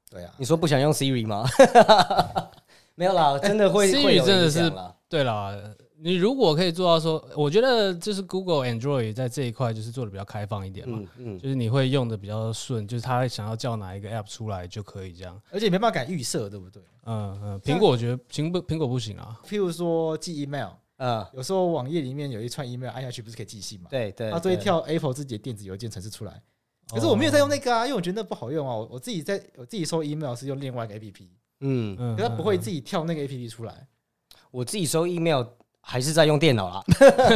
[0.10, 1.48] 对啊，你说不想用 Siri 吗？
[2.96, 3.92] 没有啦，真的会。
[3.92, 4.72] Siri 真的是
[5.10, 5.56] 对啦。
[5.98, 16.84] 你如果可以做到说，我觉得就是 Google Android 在这一块就是做的比较开放一点嘛，嗯，就是你会用的比较顺，就是他想要叫哪一个 App 出来就可以这样，而且没办法改预设，对不对？
[17.06, 20.70] 嗯嗯，苹果我觉得苹果苹果不行啊，譬如说寄 email。
[21.06, 23.88] 嗯，有时候网页里面有一串 email 按下去不是可以寄信嘛？
[23.90, 26.42] 对对，它都会跳 Apple 自己的电子邮件程式出来。
[26.90, 28.74] 可是我没有在用那个啊，因为我觉得那不好用啊。
[28.74, 31.28] 我我自己在我自己收 email 是用另外一个 APP，
[31.60, 33.86] 嗯嗯，可它不会自己跳那个 APP 出来。
[34.50, 35.44] 我自己收 email
[35.82, 36.84] 还是在用电脑啦。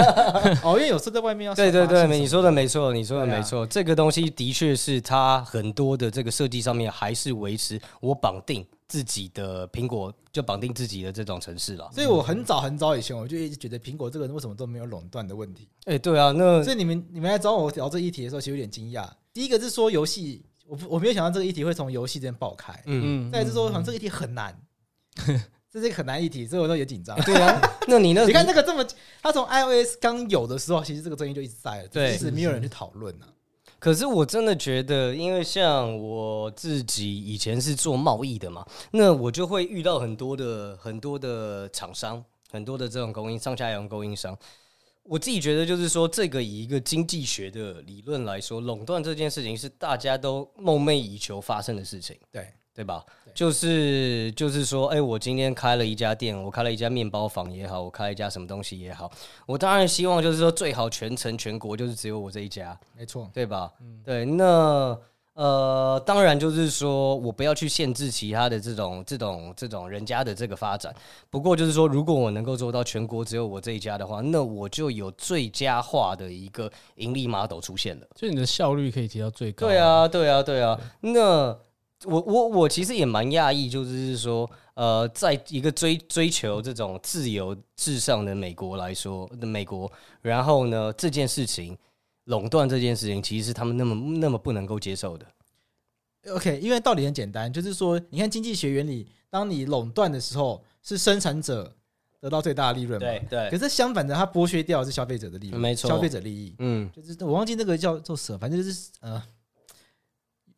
[0.63, 8.65] 哦，因为有时候在外面要对对对，你说的没错，你说的没错，这个东西的确是它很多的这个设计上面还是维持我绑定。
[8.87, 15.67] 自己的苹果就绑定自己的这种城市了，所以我很早很早以前我就一直觉得苹果这个人为什么都没有垄断的问题。
[15.85, 19.09] 哎，对啊，那所以你们你们来找我聊这议题的时候，其实有点惊讶。
[19.33, 22.81] 第一个是说游戏，我我没有想到这个议题会从游戏这边爆开。
[22.85, 24.57] 嗯，再是说好像这个议题很难，
[25.69, 27.19] 这是一个很难议题，所以我都有点紧张。
[27.23, 28.25] 对啊， 那你呢？
[28.25, 28.85] 你看那个这么，
[29.21, 33.25] 他从 iOS 刚有的时候，其实这个争议就一直在了，对，是没有人去讨论呢。
[33.87, 42.21] 可是我真的觉得，因为像我自己以前是做贸易的嘛，那我就会遇到很多的很多的厂商，
[42.51, 44.37] 很多的这种供应上下游供应商。
[45.03, 52.17] 我自己觉得，就是说，这个以一个经济学的理论来说，垄断这件事情是大家都梦寐以求发生的事情。
[52.29, 52.45] 对。
[52.77, 53.03] 对吧？
[53.33, 59.11] 就是就是说，哎，我今天开了一家店，我开了一家面包房也好，我开了一家什么东西也好，
[59.47, 63.73] 我当然希望就是说，最好全城全国就是只有我这一家，没错，对吧？
[63.81, 64.25] 嗯，对。
[64.25, 64.95] 那
[65.33, 70.93] 呃，当然就是说我不要去限制其他的这种这种这种人家的这个发展。
[71.31, 79.67] 不过就是说，如果我能够做到全国只有我这一家的话，那我就有最佳化的一个盈利 model 出现了，就你的效率可以提到最高。
[79.67, 80.79] 对啊，对啊，对啊。
[81.01, 81.57] 对那。
[82.05, 91.75] 我我我其实也蛮讶异，就是说，呃，在一个追追求这种自由至上的美国来说的美国，然后呢，这件事情
[92.25, 95.25] 垄断这件事情，其实是他们那么那么不能够接受的。
[96.29, 101.73] OK，因为道理很简单，就是说，你看经济学原理，当你垄断的时候，是生产者
[102.21, 103.07] 得到最大的利润嘛？
[103.07, 103.49] 对对。
[103.49, 106.53] 可是相反的，它剥削掉的是消费者的利润，没错，消费者利益。
[106.59, 109.23] 嗯，就是我忘记那个叫做什么，反正就是呃。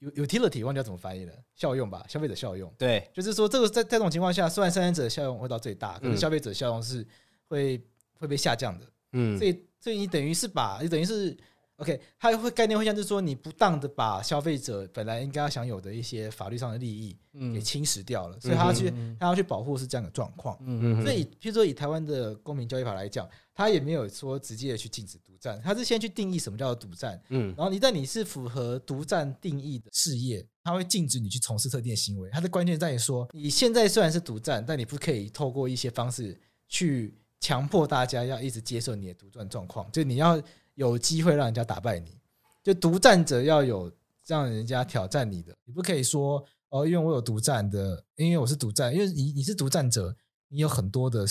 [0.01, 2.73] Utility 忘记要怎么翻译了，效用吧，消费者效用。
[2.77, 7.05] 对，就是说这个在在这种情况下，虽然生产者效用会到最大，可是消费者效用是
[7.47, 7.81] 会
[8.17, 8.85] 会被下降的。
[9.13, 11.37] 嗯，所以所以你等于是把，你等于是。
[11.79, 17.17] OK，它会概念会像是说，你不当的把消费者本来应该要享有的一些法律上的利益，
[17.53, 20.57] 给侵蚀掉了，所以他要去他要去保护是这样的状况。
[20.59, 21.01] 嗯嗯。
[21.01, 27.21] 所以，譬如说以台湾的公民交易法来讲，他也没有说直接的去禁止独占，他是先去定义什么叫做独占。
[27.29, 27.53] 嗯。
[27.57, 32.29] 然后一旦你是符合独占定义的事业，他会禁止你去从事特定的行为。
[32.31, 40.41] 它的关键在于说，你现在虽然是独占，但你不可以透过一些方式去强迫大家要一直接受你的独占状况，就你要。
[40.75, 42.17] 有机会让人家打败你，
[42.63, 43.91] 就独占者要有
[44.25, 50.15] 让人家挑战你的，你不可以说哦，因为我有独占的，因为我是独占，因为你你是独占者，
[50.47, 51.25] 你有很多的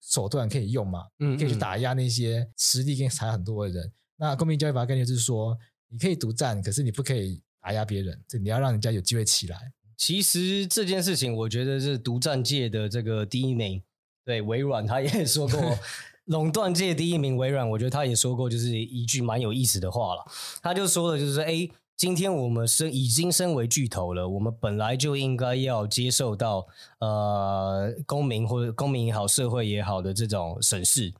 [0.00, 3.92] 手段可以用嘛，嗯，可以去打压那些实力跟才很多的人。
[4.16, 5.56] 那公平交易法概念就是说，
[5.88, 9.72] 你可以独占，可是你不可以打压别人，这你要让人家有机会起来。
[9.96, 13.82] 其实这件事情，我觉得是独占界的这个第一名。
[14.24, 15.78] 对，微软他也说过，
[16.26, 20.24] 垄断界第一名微软，我觉得他也说过，就是一句蛮有意思的话了。
[20.62, 21.68] 他就说的就是说，哎，
[21.98, 26.64] 今天我们身已经身为巨头了，我们本来就应该要接受到
[27.00, 31.12] 呃公民或者公民也好，社会也好的这种审视。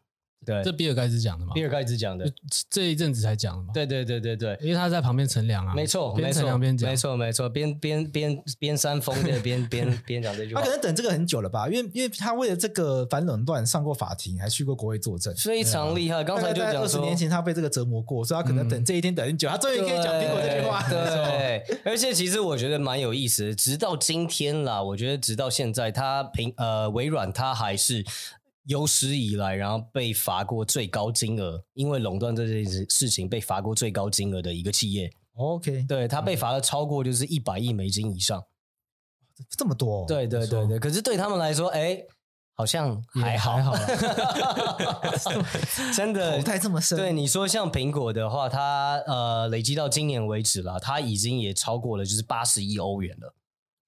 [0.47, 1.53] 对，这比尔盖茨讲的嘛？
[1.53, 2.31] 比尔盖茨讲的，
[2.71, 3.71] 这一阵子才讲的嘛？
[3.75, 10.61] 对对对对对，因为他在旁边乘凉啊，没错，边乘凉边讲，没错没错，边边边边扇风的 边边边讲这句话。
[10.61, 11.69] 他可能等这个很久了吧？
[11.69, 16.25] 因为因为他为了这个反垄断上过法庭，还去过国会作证，非常厉害。
[16.25, 20.83] 刚才就讲二十年前他被这个折磨过，所以他可能等这一天等很久，他终于可以讲苹果这句话。
[20.89, 28.05] 对，而且其实我觉得蛮有意思的，直到今天啦，我觉得直到现在，他苹呃微软他还是。
[28.69, 35.11] 有史以来，然后被罚过最高金额，因为垄断这件事事情被罚过最高金额的一个企业。
[35.37, 38.45] OK，对，他被罚了超过就是一百亿美金以上，
[39.57, 40.05] 这么多。
[40.07, 41.99] 对对对对，可是对他们来说，哎，
[42.55, 43.73] 好像还好，还好
[45.97, 46.99] 真的口袋这么深。
[46.99, 53.35] 对你说，像苹果的话，它呃累积到今年为止了，它已经也超过了就是八十亿欧元了。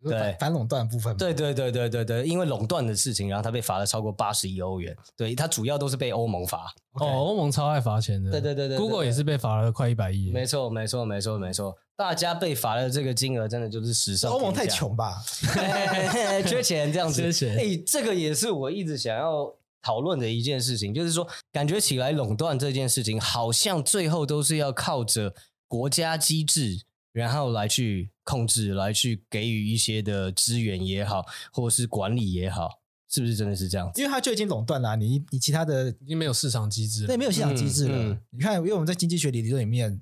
[0.02, 4.96] 对反垄断部分，对对对对对对，因为垄断的事情，然后他被罚了超过八十亿欧元。
[5.16, 6.72] 对，他主要都是被欧盟罚。
[6.94, 8.30] 哦，欧盟超爱罚钱的。
[8.30, 10.30] 对对对对，Google 也是被罚了快一百亿。
[10.30, 14.30] 没错没错没错没错，大家被罚的这个金额真的就是史上。
[14.30, 15.22] 欧盟太穷吧？
[16.46, 17.20] 缺钱这样子。
[17.20, 17.56] 缺钱。
[17.58, 25.34] 哎，这个也是我一直想要讨论的一件事情，就是说，感觉起来垄断这件事情，好像最后都是要靠着
[25.68, 26.80] 国家机制。
[27.12, 34.00] 然后来去控制，来去给予一些的资源也好，或者是管理也好，是不是真的是这样子？
[34.00, 37.96] 因为它就已经垄断了，你你其他的已经没有市场机制了，对，没有市场机制了。
[37.96, 40.00] 嗯嗯、你看，因为我们在经济学理论里面，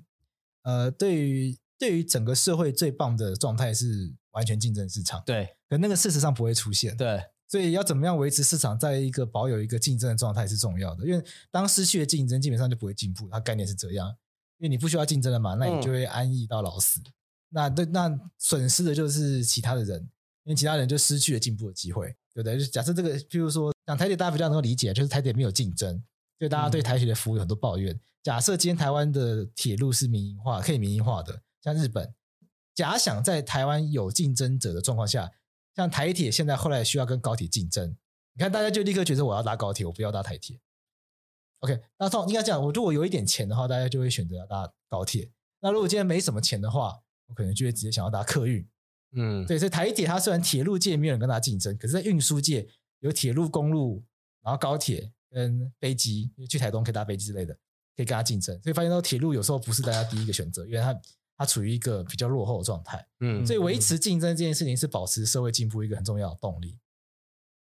[0.63, 13.27] 呃，对于对于整个社会最棒的状态是完全竞争市场，对，可那个事实上不会出现，对，所以要怎么样维持市场在一个保有一个竞争的状态是重要的，因为当失去了竞争，基本上就不会进步。
[13.31, 14.15] 它概念是这样，
[14.59, 17.01] 因为你不需要竞争了嘛，那你就会安逸到老死。
[17.01, 17.11] 嗯
[17.51, 19.99] 那对，那损失的就是其他的人，
[20.43, 22.59] 因为其他人就失去了进步的机会，对不对？
[22.59, 25.99] 就假设这个，譬如说讲台铁，大家比较能够理解，就是台铁没有竞争，
[26.37, 27.91] 所以大家对台铁的服务有很多抱怨。
[27.91, 32.13] 嗯、假设今天台湾的铁路是民营化，可以民营化的，像日本，
[32.75, 35.31] 假想在台湾有竞争者的状况下，
[35.75, 37.89] 像台铁现在后来需要跟高铁竞争，
[38.35, 40.59] 你看大家就立刻觉得我要搭高铁，我不要搭台铁。
[41.59, 45.29] OK，那从应该这样，我如果有一点钱的话，大家就会选择搭高铁。
[45.61, 48.65] 那如果今天没什么钱的话，我可能就会直接想要搭客运，
[49.11, 52.67] 嗯，对，所以台铁它虽然铁路界没有人跟它竞争，可是在运输界
[52.99, 54.03] 有铁路、公路，
[54.41, 57.53] 然后高铁跟飞机，去台东可以搭飞机之类的，
[57.95, 58.57] 可以跟它竞争。
[58.63, 61.01] 所以发现到铁路有时候不是大家第一个选择，因为它
[61.37, 66.79] 它处于一个比较落后的状态，嗯，所以维持竞争这件事情是保持社会进步一个很重要的动力。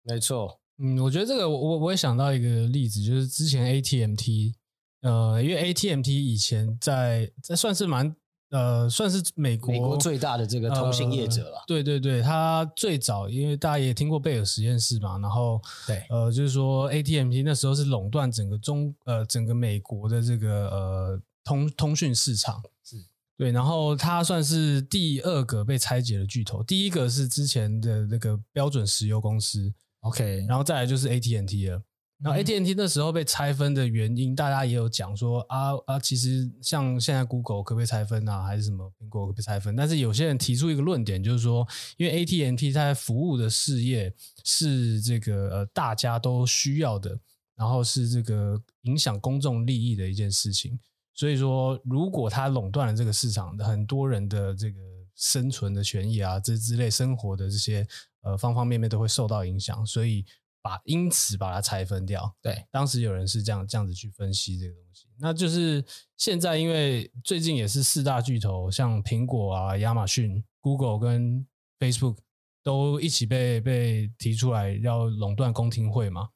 [0.03, 4.53] 没错，嗯，我觉得这个我我我也想到一个例子，就是之前 ATMT，
[5.01, 8.15] 呃，因为 ATMT 以前在这算是蛮。
[8.49, 11.57] 呃，算是美国，美国最大的这个通信业者了。
[11.57, 11.63] 呃。
[11.65, 23.03] 对对对，他最早，因为大家也听过贝尔实验室嘛，然后对，呃，就是说 ATMT 那时候是垄断整个中呃整个美国的这个呃通通讯市场，是
[23.35, 31.81] 对，然后他算是第二个被拆解的巨头，第一个是之前的那个标准石油公司，OK，然后再来就是 AT&T 了。
[32.19, 39.75] 然后 AT&T 那时候被拆分的原因，大家也有讲说啊啊，其实像现在 Google 可不可以拆分啊，还是什么苹果可不可以拆分？
[39.75, 44.13] 但是有些人提出一个论点，就是说，因为 AT&T 在服务的事业
[44.45, 47.19] 是这个呃大家都需要的，
[47.57, 50.79] 然后是这个影响公众利益的一件事情，
[51.13, 54.79] 所以说如果它垄断了这个市场，很多人的这个
[55.15, 57.85] 生存的权益啊，这之类生活的这些
[58.23, 60.25] 呃方方面面都会受到影响，所以。
[60.65, 65.09] 把因此把它拆分掉，对，当时有人是这样这样子去分析这个东西。
[65.19, 65.83] 那就是
[66.15, 71.45] 现在，因为最近也是四大巨头，像苹果啊、亚马逊、Google 跟
[71.77, 72.19] Facebook
[72.63, 76.29] 都一起被被提出来要垄断公听会嘛，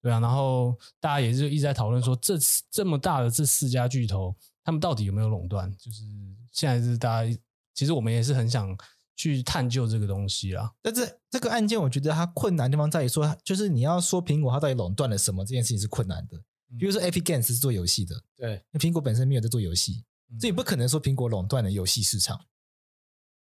[0.00, 0.18] 对啊。
[0.18, 2.38] 然后大家也是一直在讨论说，这
[2.70, 4.34] 这么大的这四家巨头，
[4.64, 5.70] 他们到底有没有垄断？
[5.76, 6.04] 就是
[6.50, 7.38] 现在是大家，
[7.74, 8.74] 其实我们也是很想。
[9.16, 16.36] 去探究这个东西啊，但是这个案件我觉得它困难的地方在于说，就是你要说苹果它到底垄断了什么，这件事情是困难的。
[16.78, 20.04] 比如说，Epic Games 是做游戏的，对，那苹果本身没有在做游戏，
[20.40, 22.40] 所以不可能说苹果垄断了游戏市场。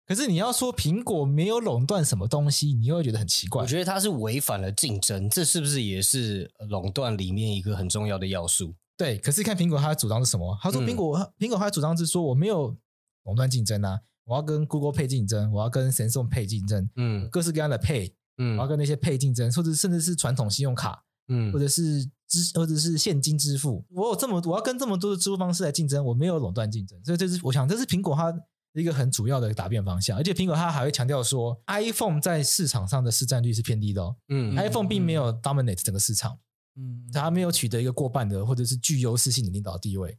[0.04, 3.62] 可是你要说苹果没有垄断什么东西，你又会觉得很奇怪。
[3.62, 8.74] 我觉得它是违反了竞争，这是不是也是垄断里面一个很重要的要素？
[8.98, 10.58] 对，可是看苹果它的主张是什么？
[10.60, 12.76] 他说苹果苹果它的主张是说我没有
[13.22, 14.00] 垄断竞争啊。
[14.24, 28.32] 我要跟 Google Pay 竞争，我要跟 Samsung Pay 竞争，嗯，各式各样的 Pay，嗯，我要跟那些 Pay 竞争，或者甚至是传统信用卡，嗯，或者是支或者是现金支付，我有这么我要跟这么多的支付方式来竞争，我没有垄断竞争，所以这是我想这是苹果它
[28.74, 36.38] 一个很主要的答辩方向，而且苹果它还会强调说，iPhone 在市场上的市占率是偏低的哦，嗯，iPhone 并没有 dominate 整个市场，
[36.76, 40.16] 嗯，它没有取得一个过半的或者是具优势性的领导地位。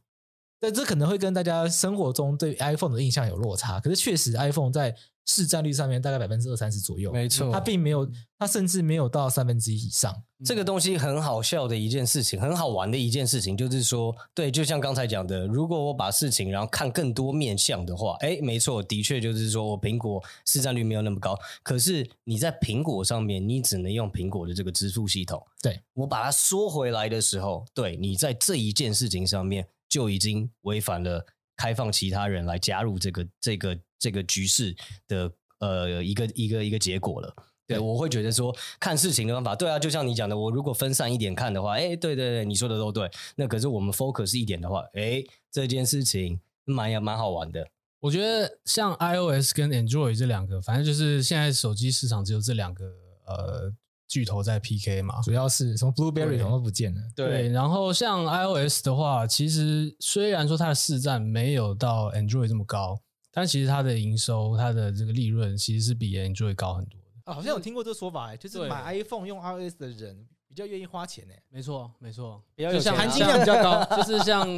[0.64, 4.94] 但这可能会跟大家生活中对 iPhone 的印象有落差，可是确实 iPhone 在
[5.26, 8.08] 市占率上面大概百分之二三十左右，没错，它并没有，
[8.38, 10.14] 它甚至没有到三分之一以上。
[10.44, 25.42] 这个东西很好笑的一件事情，很好玩的一件事情，就是说，对，就像刚才讲的，如果我把事情然后看更多面向的话，哎，没错，的确就是说我苹果市占率没有那么高，可是你在苹果上面，你只能用苹果的这个支付系统。
[25.62, 31.24] 对，我把它缩回来的时候，对，你在这一件事情上面就已经违反了。
[31.56, 34.74] 开放其他人来加入这个这个这个局势
[35.06, 35.30] 的
[35.60, 37.32] 呃一个一个一个结果了。
[37.64, 43.08] 对，我会觉得说看事情的方法，对啊，就像你讲的，我如果分散一点看的话，哎，对对对，你说的都对。
[43.36, 45.22] 那可是我们 focus 一点的话，哎，
[45.52, 47.68] 这件事情蛮也蛮好玩的。
[48.00, 52.84] 我觉得像 iOS 跟 Android 这两个，反正就是现在手机市场只有这两个
[53.26, 53.72] 呃。
[54.14, 57.00] 巨头在 PK 嘛，主要是什么 Blueberry 什么都不见了。
[57.16, 62.96] 对，对，然后像 iOS 的话，其实虽然说它的市占没有到 Android 这么高，
[63.32, 67.32] 但其实它的营收、它的这个利润其实是比 Android 高很多的。
[67.32, 70.24] 啊，好像有听过这个说法，就是买 iPhone 用 iOS 的人。
[70.54, 71.34] 比较愿意花钱呢？
[71.50, 74.48] 没错，没错，比较有像含金量比较高， 就是像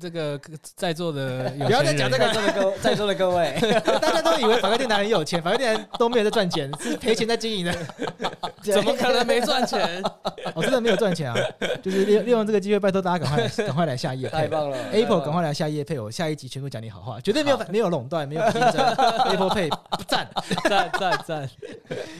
[0.00, 0.36] 这个
[0.74, 2.24] 在座的，不要再讲这个。
[2.52, 3.56] 各在座的各位，
[4.02, 7.72] 大家都以为法克电台很有钱，法克电台都没有在赚钱，是赔钱在经营的，
[8.62, 10.02] 怎么可能没赚钱？
[10.56, 11.36] 我真的没有赚钱啊！
[11.80, 19.70] 就是利利用这个机会，拜托大家赶快赶快来下业配，太棒了！Apple 赶快来下业配，我下一集全部讲你好话，绝对没有没有垄断，没有竞争，Apple Pay
[20.08, 20.28] 赞
[20.68, 21.24] 赞赞。
[21.24, 21.48] 赞，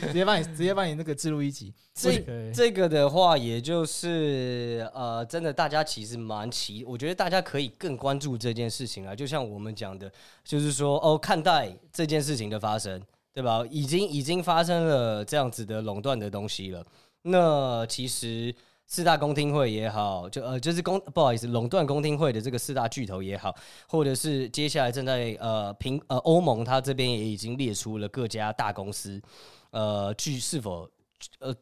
[0.02, 1.74] 直接帮你直接帮你那个置入一集。
[1.94, 9.14] 这这个的话，也就是呃，真的，大家其实蛮奇，我觉得大家可以更关注这件事情啊。
[9.14, 10.10] 就像我们讲的，
[10.42, 13.00] 就是说哦，看待这件事情的发生，
[13.32, 13.64] 对吧？
[13.70, 16.84] 已经已经发生了这样子的垄断的东西了。
[17.22, 18.52] 那其实
[18.88, 23.54] 四大公听会也好，就呃，就是公不好意思，垄断公听会的这个四大巨头也好，
[23.86, 29.22] 或者是接下来正在呃评呃欧盟，它这边也已经列出了各家大公司
[29.70, 30.90] 呃，具是否
[31.38, 31.54] 呃。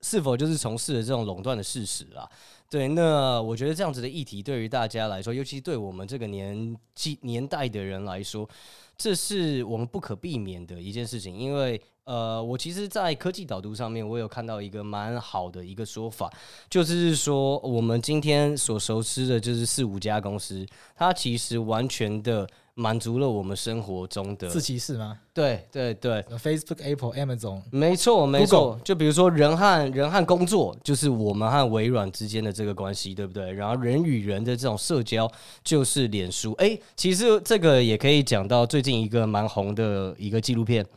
[0.00, 2.28] 是否就是从事了这种垄断的事实啊？
[2.70, 8.48] 对，那我觉得这样子的议题对于大家来说，尤其对我们这个年纪年代的人来说，
[8.96, 11.34] 这是我们不可避免的一件事情。
[11.34, 16.30] 因为呃，我其实，在科技导读上面，我有看到一个蛮好的一个说法，
[16.68, 22.48] 就是说我们今天所熟知的，就是四五家公司，它其实完全的。
[22.80, 25.18] 满足了我们生活中的自歧视吗？
[25.34, 28.78] 对对对，Facebook、Apple、Amazon，没错没错。
[28.84, 33.50] 就比如说人和人和工作，就是我们和微软之间的这个关系，对不对？
[33.50, 35.28] 然后人与人的这种社交，
[35.64, 36.52] 就是脸书。
[36.52, 40.84] 哎，其实这个也可以讲到最近一个蛮红的一个纪录片《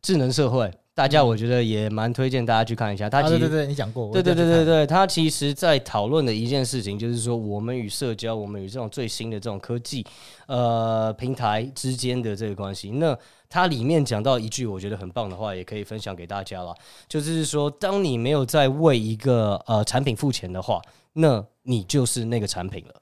[0.00, 0.64] 智能社会》。
[0.98, 10.04] 大家我觉得也蛮推荐大家去看一下，他其实、啊、对对对，你讲过，对对对对对，他其实在讨论的一件事情就是说，我们与社交，我们与这种最新的这种科技，
[10.48, 12.90] 呃，平台之间的这个关系。
[12.90, 13.16] 那
[13.48, 16.74] 它里面讲到一句我觉得很棒的话，也可以分享给大家了，
[17.08, 20.82] 就是说，当你没有在为一个呃产品付钱的话，
[21.12, 22.94] 那你就是那个产品了。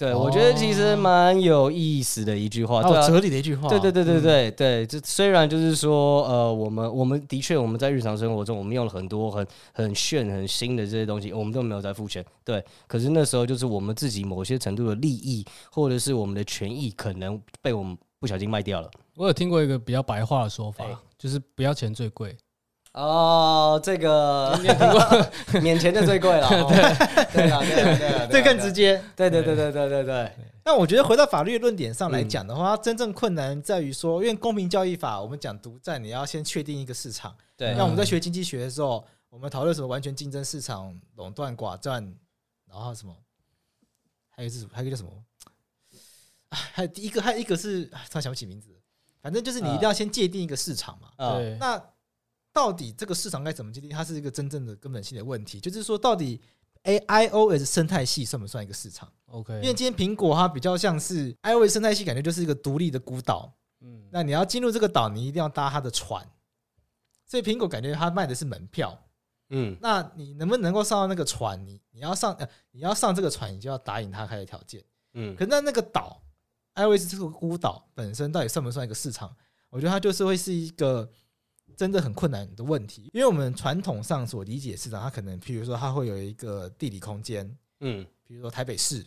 [0.00, 3.68] 对，我觉得其实蛮有意思的一句话，对、啊，哲理的一句话。
[3.68, 12.24] 对对对对对对，这虽然就是说，呃，我们我们的确我们在日常生活中，我们用了很多很很炫、很新的这些东西，我们都没有在付钱。
[12.42, 18.90] 对，可是那时候就是我们自己某些程度的利益，或者是我们的权益，可能被我们不小心卖掉了。
[19.16, 20.82] 我有听过一个比较白话的说法，
[21.18, 22.34] 就是不要钱最贵。
[22.92, 24.58] 哦，这个
[25.62, 26.48] 免钱的最贵了，
[27.32, 30.32] 对对啊，对啊，对啊，这更直接，对对对对对对对。
[30.64, 37.34] 那我觉得回到法律论点上来讲的话，真正困难在于说，因为公平交易法，我们讲独占，你要先确定一个市场。
[37.56, 37.74] 对。
[37.74, 42.02] 那我们在学经济学的时候，我们讨论什么完全竞争市场、垄断寡占，
[42.68, 43.16] 然后什么，
[44.30, 44.70] 还有是什么？
[44.74, 45.10] 还有一个叫什么？
[46.50, 48.68] 还有第一个，还有一个是突然想不起名字。
[49.22, 51.08] 反正就是你一定要先界定一个市场嘛。
[51.38, 51.56] 对。
[51.58, 51.80] 那
[52.52, 53.90] 到底这个市场该怎么界定？
[53.90, 56.40] 它是一个真正的根本性的问题，就是说，到底
[56.82, 63.52] A I O S 生态系算不算一个市场？OK，因为今天苹果它比较像是 iOS 生态系，感觉就是一个独立的孤岛。
[63.80, 66.26] 嗯，那你要进入这个岛，你一定要搭它的船，
[67.26, 68.98] 所以苹果感觉它卖的是门票。
[69.50, 71.64] 嗯，那你能不能够上到那个船？
[71.66, 74.82] 你你要上呃，你要上这个船，你就要答应它开的条件。
[75.14, 76.22] 嗯，可是那那个岛
[76.74, 79.34] iOS 这个孤岛本身到底算不算一个市场？
[79.70, 81.08] 我觉得它就是会是一个
[81.80, 87.50] 真的很困难的问题，因为我们传统上所理解市场，它可能譬如说它会有一个地理空间，
[87.80, 89.02] 嗯，比如说台北市，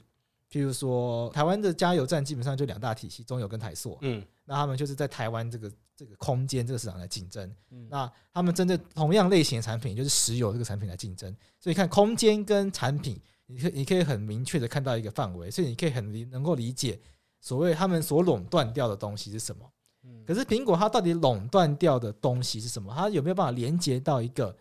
[0.50, 17.00] 譬如说台湾的加油站基本上就两大体系，中油跟台塑，嗯，那他们就是在台湾这个这个空间这个市场来竞争，嗯，那他们针对同样类型的产品，就是石油这个产品来竞争，所以看空间跟产品，你可你可以很明确的看到一个范围，所以你可以很理能够理解
[17.40, 19.64] 所谓他们所垄断掉的东西是什么。
[20.26, 22.94] 可是苹果它到底垄断掉的东西是什么？
[22.96, 24.56] 它有没有办法连接到一个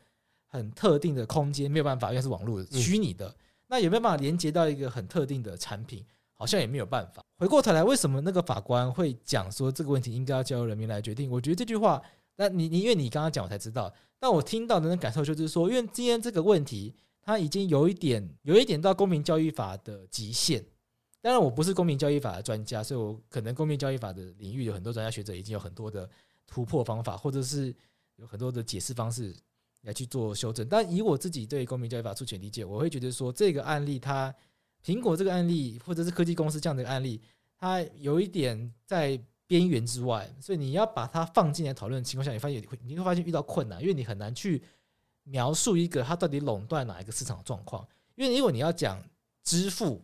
[0.46, 1.70] 很特定的空间？
[1.70, 3.34] 没有办法，因为是网络虚拟的。
[3.68, 6.04] 那有没有办法连接到一个很特定的产品？
[6.34, 7.22] 好像也没有办法。
[7.38, 11.30] 回过头来，为什么那个法官会讲说这个问题应该要交由人民来决定？
[11.30, 12.02] 我觉得这句话，
[12.36, 20.64] 那你你因为你刚刚讲我才知道，但我听到的那感受就是说，因为今天这个问题它已经有一点有一点到公民教育法的极限。
[21.22, 26.10] 当然，我不是公民交易法的专家，所以我可能公民交易法的领域有很多专家学者已经有很多的
[26.48, 27.72] 突破方法，或者是
[28.16, 29.32] 有很多的解释方式
[29.82, 30.68] 来去做修正。
[30.68, 34.34] 但以我自己对公民交易法出钱理解，我会觉得说这个案例，它
[34.84, 37.22] 苹果这个案例，或者是科技公司这样的案例，
[37.56, 39.16] 它有一点在
[39.46, 44.60] 边缘之外，所以你要把它放进来讨论的情况下，你发现你会你会发现遇到困难，因为你很难去
[45.22, 47.86] 描述一个它到底垄断哪一个市场状况。
[48.16, 49.00] 因为如果你要讲
[49.44, 50.02] 支付。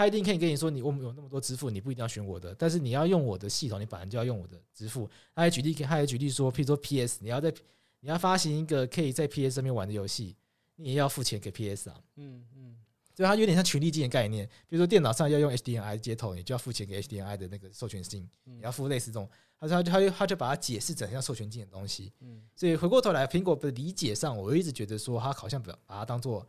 [0.00, 5.06] 他一定可以跟你说，你我们有那么多支付，你不一定要选我的，但是你要用我的系统，你本来就要用我的支付。
[5.34, 7.52] 他还举例，他还举例说，譬如说 PS，你要在
[8.00, 10.34] 你要发行一个可以在 PS 上面玩的游戏，
[10.76, 12.00] 你也要付钱给 PS 啊。
[12.16, 12.76] 嗯嗯，
[13.14, 14.46] 所以它有点像权利金的概念。
[14.66, 19.28] 比如说电脑上要用 HDMI 接头，你就要付钱给 HDMI 的那个授权金，你要付类似这种。
[19.58, 22.10] 他说他就他就他就把它解释成像授权金的东西。
[22.20, 26.46] 嗯，所以回过头来，苹果的理解上，我一直觉得说，他好像把把它当做。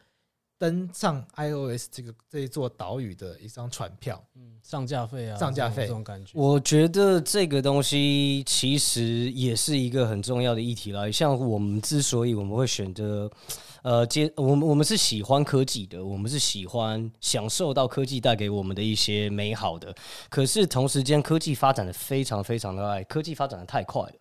[0.62, 6.34] 登上 iOS 这个这一座岛屿的一张船票，嗯，上架费啊，上架费这种感觉。
[6.36, 11.10] 我觉得这个东西其实也是一个很重要的议题啦。
[11.10, 13.28] 像我们之所以我们会选择，
[13.82, 19.92] 呃，接我们我们是喜欢科技的，我们是喜欢享受到科技带给我们的一些美好的。
[20.30, 24.14] 可是同时间，科技发展的非常非常的快，科技发展的太快了。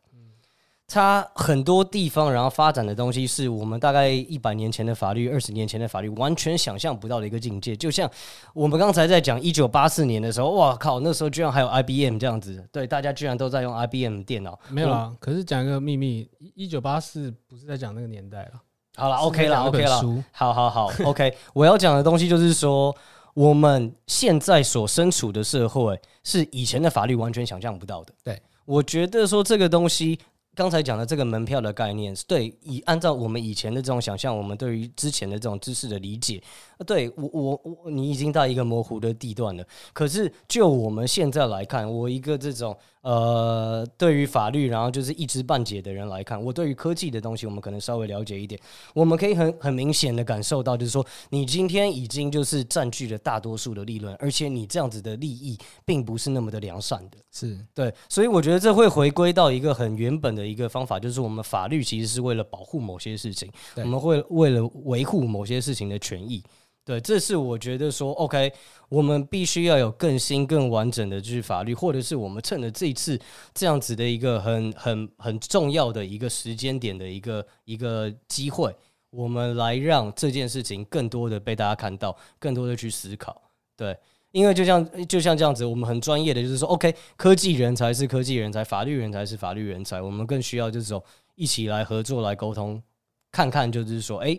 [0.92, 7.76] 它很多地方，然后发展的东西是我们大概一百年前的法律、二十年前的法律完全想象不到的一个境界。
[7.76, 8.10] 就像
[8.52, 14.58] 我们刚才在讲一九八四年的时候，哇靠，那时候居然还有 IBM 这样子，对，大家居然都在用 IBM 电脑。
[14.68, 18.60] 没有啊，可是讲一个秘密，一九八四不是在讲那个年代了。
[18.96, 21.32] 好了，OK 了，OK 了，好好好，OK。
[21.52, 22.92] 我要讲的东西就是说，
[23.34, 28.12] 我们现在所身处的社会是以前的法律完全想象不到的。
[28.24, 30.18] 对，我觉得说这个东西。
[30.54, 36.42] 刚才讲的这个门票的概念，对，以按照我们以前的这种想象，我们对于之前的这种知识的理解，
[36.86, 39.64] 对我我我，你已经到一个模糊的地段了。
[39.92, 42.76] 可是就我们现在来看，我一个这种。
[43.02, 48.60] 呃，对于法律，然后就是一知半解的人来看，我对于科技的东西，我们可能稍微了解一点。
[48.94, 57.92] 我们可以很很明显的感受到，就是说，你今天已经就是占据了大多数的利润，而且你这样子的利益并不是那么的良善的，是对。
[58.08, 66.42] 所以我觉得这会回归到一个很原本的一个方法，就是我们法律其实是为了保护某些事情，我们会为了维护某些事情的权益。
[66.90, 68.52] 对，这是我觉得说，OK，
[68.88, 73.16] 我们必须要有更新、更完整的就是法律，或者是我们趁着这一次
[73.54, 78.74] 这样子的一个很、很、很重要的一个时间点的一个一个机会，
[79.10, 83.40] 我们来让这件事情更多的被大家看到，更多的去思考。
[83.76, 83.96] 对，
[84.32, 91.00] 因为就像就像这样子，我们很专业的就是说，OK，科技人才是科技人才，法律人才是法律人才，我们更需要这种
[91.36, 92.82] 一起来合作来沟通，
[93.30, 94.36] 看看就是说，哎。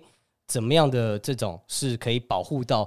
[0.51, 2.85] 怎么样的这种是可以保护到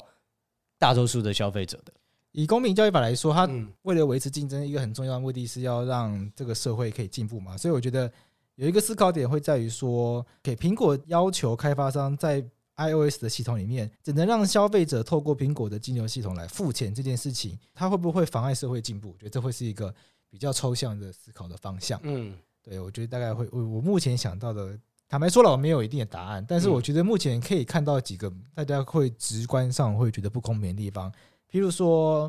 [0.78, 1.90] 大多数的消费者的？
[2.32, 3.48] 以公平交易法来说，它
[3.84, 7.56] 为了维持竞争，一个很重要的目的是要让这个社会可以进步嘛。
[7.56, 8.12] 所以我觉得
[8.56, 12.44] 有一个思考点会在于说，给苹果要求开发商在
[12.76, 19.12] iOS 的系统里面只能让消费者透过苹果的金流系统来付钱这件事情，它会不会妨碍社会进步？
[19.12, 19.94] 我觉得这会是一个
[20.28, 21.98] 比较抽象的思考的方向。
[22.02, 24.78] 嗯，对，我觉得大概会，我我目前想到的。
[25.07, 31.12] 坦白说了，我没有一定的答案，但是我觉得目前可以看到几个大家会直观上会觉得不公平的地方，
[31.48, 32.28] 譬如说，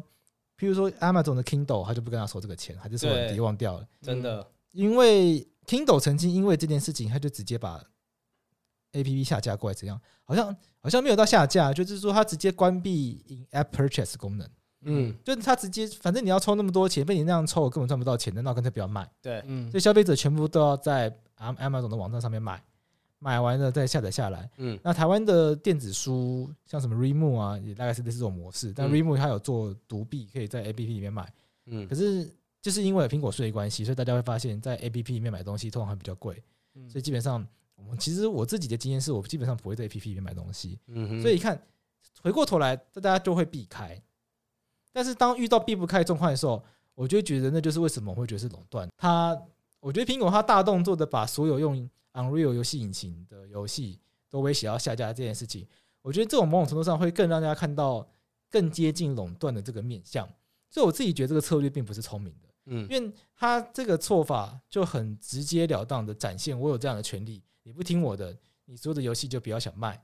[0.58, 7.82] 譬如说 Amazon 的 Kindle，他就不跟他收这个钱，他就说别忘掉了，真的，因为 Kindle 曾经因为这件事情，他就直接把
[8.92, 10.00] APP 下架过来，怎样？
[10.24, 14.48] 好像好像没有到下架，就是说他直接关闭 In-App Purchase 功能，
[14.82, 21.18] 嗯，就是他直接，反正你要抽那么多钱，被你那样抽，我根本赚不到钱的，那我干脆不要卖，对，嗯，所以消费者全部都要在。
[21.54, 22.62] Amazon 的网站上面买，
[23.20, 24.50] 买完了再下载下来。
[24.58, 28.74] 嗯，那台湾的电子书像什么 Readmoo 啊，也大概是类似这种模式。
[28.74, 31.32] 但 Readmoo 它有做独币，可以在 APP 里面买。
[31.66, 32.32] 嗯，可是
[32.62, 36.42] 就是因为苹果税的关系，所以大家会发现，在 APP 里面买东西通常会比较贵，
[36.76, 41.62] 嗯，所以基本上我们其实我自己的经验是我基本上不会在 APP 里面买东西，嗯，所以一看
[42.22, 44.02] 回过头来，大家就会避开。
[44.94, 48.88] 但是当遇到避不开状况的时候，我就觉得那就是为什么我会觉得是垄断。
[48.96, 49.38] 它，
[49.86, 54.00] 我觉得苹果它大动作的把所有用 Unreal 游戏引擎的游戏
[54.32, 55.68] 都威胁要下架这件事情，
[56.02, 58.08] 我觉得这种某种程度上会更让大家看到
[58.50, 60.28] 更接近垄断的这个面向。
[60.72, 70.04] 所以我自己觉得这个策略并不是聪明的，嗯，因为他这个做法就很直截了当的展现我有这样的权利，你不听我的，你所有的游戏就不要想卖，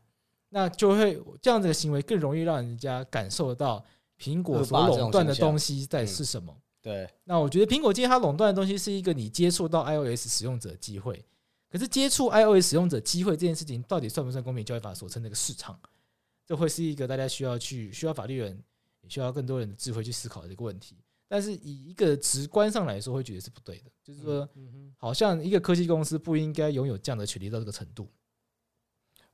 [0.49, 3.84] 那就会这样子的行为更容易让人家感受到。
[4.19, 6.55] 苹果所垄断的东西在是什么？
[6.82, 11.23] 对，那我觉得苹果今天它垄断的东西是一个你接触到 iOS 使用者机会。
[11.69, 15.79] 可是接触 iOS 使用者机会这件事情，到底算不算公平交易法所称的一个市场？
[16.45, 18.61] 这会是一个大家需要去需要法律人
[19.01, 20.97] 也需要更多人的智慧去思考的一个问题。
[21.27, 24.49] 但是以一个直观上来说，会觉得是不对的，就是说，
[24.97, 28.09] 好像一个科技公司不应该拥有这样的权利到这个程度。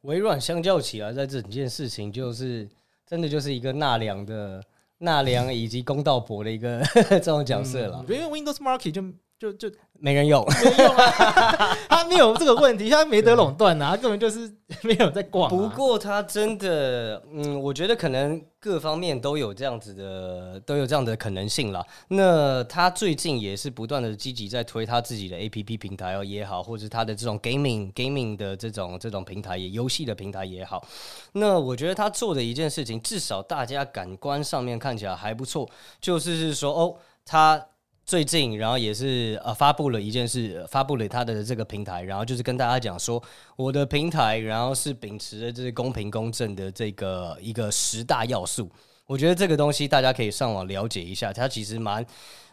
[0.02, 2.70] 微软相较起来，在整件事情就是
[3.06, 4.62] 真的就是一个纳凉的。
[5.00, 9.02] 纳凉以及公道伯的一个 这种角色了，因为 Windows Market 就
[9.40, 15.48] 就就没人用，没用啊， 他没有这个问题，他没得垄断啊，他根本就是 没有在逛。
[15.48, 21.86] 不过他真的，嗯，我觉得可能各方面都有这样子的，都有这样的可能性啦。
[22.08, 30.84] 那他最近也是不断的积极在推他自己的 APP 平台哦也好，或者他的这种 gaming gaming 的这种这种平台也游戏的平台也好。
[31.34, 35.70] 那我觉得他做的一件事情，至少大家感官上面看起来还不错，
[36.02, 37.64] 就是是说哦，他。
[38.08, 43.22] 最近，然后也是呃发布了一件事，发布了他的这个平台，然后就是跟大家讲说，
[43.58, 48.72] 我的平台，然后是秉持着这是公平公正的这个一个十大要素。
[49.08, 52.06] 我觉得这个东西大家可以上网了解一下，它其实蛮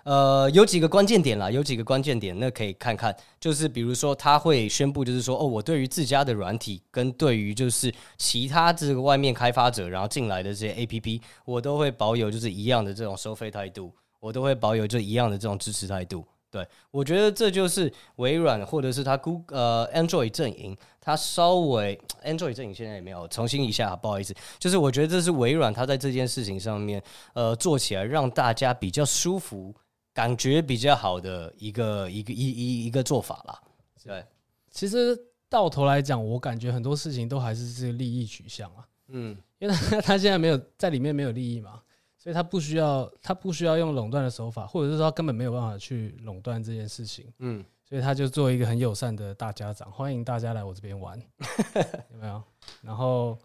[0.03, 13.93] 呃有几个关键点啦，有几个关键点，那可以看看，就是比如说他会宣布，就是说哦，我对于自家的软体跟对于就是其他这个外面开发者然后进来的这些 APP，我都会保有就是一样的这种收费态度。
[14.25, 27.03] 我都会保有就一样的这种支持态度，对，我觉得这就是微软或者是它 Google 呃 Android 阵营，它稍微 Android 阵营现在也没有重新一下，不好意思，就是我觉得这是微软它在这件事情上面
[27.35, 29.75] 呃做起来让大家比较舒服、
[30.15, 33.61] 感觉比较好的一个一个一一一个做法啦。
[34.03, 34.25] 对，
[34.71, 35.15] 其实
[35.51, 41.83] 到头来讲，我感觉很多事情都还是这个利益取向啊，嗯，因为他他现在没有在里面没有利益嘛。
[42.25, 47.31] 所以他不需要，他不需要用垄断的手法，或者是说他根本没有办法去垄断这件事情。
[47.41, 51.21] 嗯，所以他就做一个很友善的大家长，欢迎大家来我这边玩，
[52.11, 52.43] 有没有？
[52.81, 53.39] 然后，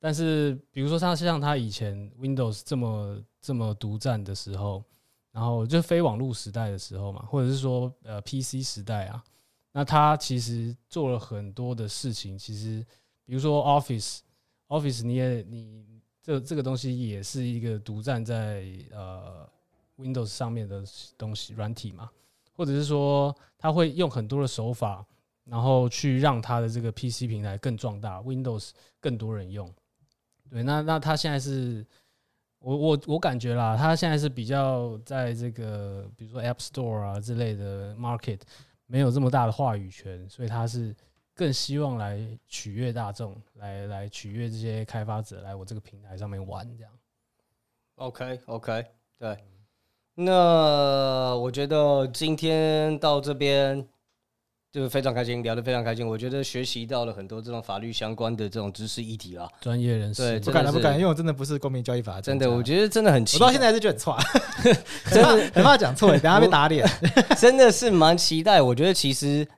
[0.00, 4.82] 但是比如说他像他以前 Windows 这么这么独占的时候，
[5.30, 9.22] 然后就非网络时代的时候嘛，或者是说呃 PC 时代啊，
[9.72, 12.82] 那他其实做了很多的事情，其实
[13.26, 15.91] 比如说 Office，Office 你也你。
[16.22, 19.48] 这这个东西也是一个独占在呃
[19.98, 20.84] Windows 上面的
[21.18, 22.08] 东西软体嘛，
[22.54, 25.04] 或者是说他会用很多的手法，
[25.44, 28.70] 然后去让他的这个 PC 平台更壮大，Windows
[29.00, 29.68] 更多人用。
[30.48, 31.84] 对，那那他现在是，
[32.60, 38.40] 我我我感觉啦，他现在是比较在这个比如说 App Store 啊之类的 Market
[38.86, 40.94] 没有这么大的话语权，所以他是。
[41.34, 46.92] 更希望来取悦大众，来来取悦这些开发者，来我这个平台上面玩这样。
[47.96, 48.84] OK OK，
[49.18, 49.36] 对。
[50.14, 53.82] 那我觉得今天到这边
[54.70, 56.06] 就非常开心，聊得非常开心。
[56.06, 59.48] 我觉得学习到了很多这种法律相关的这种知识议题啦。
[59.60, 63.38] 专业人士，对，不敢了，不敢，因为我真的不是公平交易法，真的，我觉得真的很奇。
[63.38, 64.18] 我到现在还是觉得很错，
[65.10, 66.86] 真的很怕讲错，等下被打脸。
[67.40, 69.48] 真的是蛮期待，我觉得其实。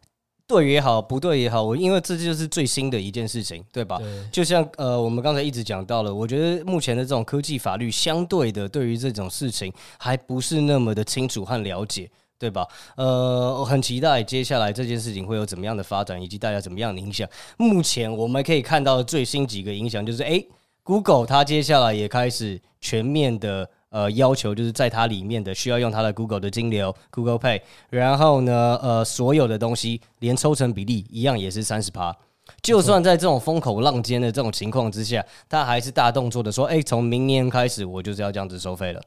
[0.47, 3.97] 对也好，不对也好，我因为这就是最新的一件事情，对吧？
[3.99, 4.07] 对。
[4.31, 12.67] 就像呃，我们刚才一直讲到了，我觉得目前的这种科技法律，相对的对于这种事情还不是那么的清楚和了解，对吧？
[12.97, 17.27] 呃，我很期待接下来这件事情会有怎么样的发展，以及大家怎么样的影响。
[17.57, 20.47] 目前我们可以看到的最新几个影响就是，诶
[20.83, 23.71] ，Google 它接下来也开始全面的。
[23.95, 32.13] 呃，要求就是在它里面的需要用它的 Google 的金流 Google Pay，然后呢，呃，所有的东西连抽成比例一样也是三十趴。
[32.61, 39.01] 就算在这种风口浪尖的这种情况之下，他还是大动作的说，哎，从明年开始我就是要这样子收费了。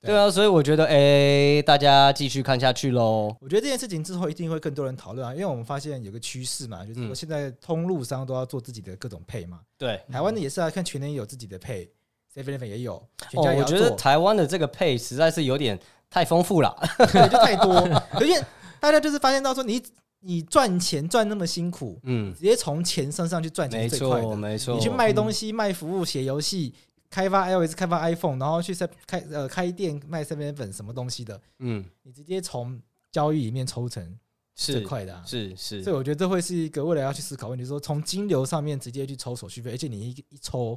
[0.00, 3.34] 对啊，所以我觉得，哎，大家继续看下去喽。
[3.40, 9.58] 我觉得这件事情之后一定会更多人讨论啊，因为我们发现有个趋势嘛，就是说现在通路商都要做自己的各种 Pay 嘛。
[9.76, 11.88] 对，台湾的也是啊，看全年有自己的 Pay。
[12.34, 12.94] Seven Eleven 也有，
[13.34, 15.78] 哦，我觉得台湾的这个 Pay 实在是有点
[16.10, 16.76] 太丰富了，
[17.12, 17.80] 对，就太多。
[18.20, 18.42] 因为
[18.80, 19.82] 大家就是发现到说你。
[20.20, 24.74] 你赚钱赚那么辛苦，嗯，直接从钱身上去赚钱最快的，没错，没错。
[24.74, 26.74] 你去卖东西、卖服务、写游戏、
[27.08, 28.74] 开发 iOS、开发 iPhone，然后去
[29.06, 34.18] 开呃开店卖 7-Eleven 什么东西的，嗯，你直接从交易里面抽成
[34.56, 35.84] 最快的，是是。
[35.84, 40.76] 所以我觉得这会是一个未来要去思考问题，说从金流上面直接去抽手续费，而且你一一抽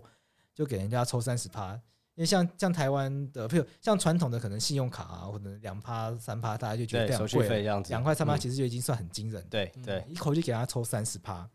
[0.53, 1.79] 就给人家抽三十趴。
[2.15, 9.43] 因为像像台湾的，譬如像传统的可能信用卡啊，或者两趴三趴，大家就觉得非常贵，两块三趴其实就已经算很惊人。
[9.49, 11.49] 对对，一口气给他抽三十趴，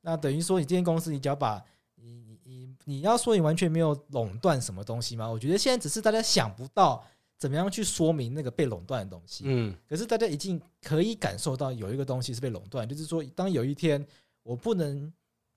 [0.00, 1.62] 那等于说你这间公司，你只要把
[1.96, 5.28] 你你你你要说你完全没有垄断什么东西吗？
[5.28, 7.04] 我觉得现在只是大家想不到
[7.36, 9.44] 怎么样去说明那个被垄断的东西。
[9.46, 14.04] 嗯，可是大家已经可以感受到有一个东西是被垄断，就是说当有一天
[14.42, 15.12] 我不能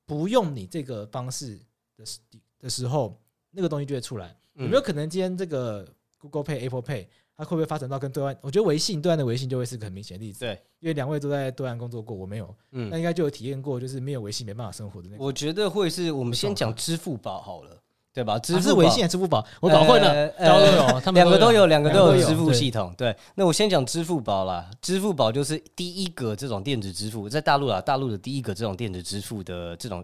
[0.06, 1.58] 不用你这个方式
[1.96, 2.20] 的时
[2.66, 3.16] 的时候。
[3.58, 5.88] 那个东西就会出来，有没有可能今天这个
[6.20, 7.08] Google Pay、Apple Pay
[7.38, 8.36] 它会不会发展到跟对岸？
[8.42, 10.42] 我觉得微信对岸的微信就会是个很明显的例子。
[10.42, 15.24] 对，因为两位都在对岸工作过，我没有，嗯，那应该就有体验过，就是没有微信没办法生活的那个。
[15.24, 17.82] 我觉得会是我们先讲支付宝好了，
[18.14, 18.38] 对吧？
[18.40, 19.48] 支付、啊、是微信还是支付宝？
[19.62, 22.94] 我搞混了，呃、 都有，他们两个都有，两个都有支付系统。
[22.98, 24.70] 对，那我先讲支付宝啦。
[24.82, 30.04] 支付宝就是第一个这种电子支付，在大陆啊，大陆的第一个这种电子支付的这种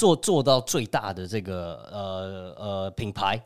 [0.00, 3.38] 做做到最大的这个呃呃品牌。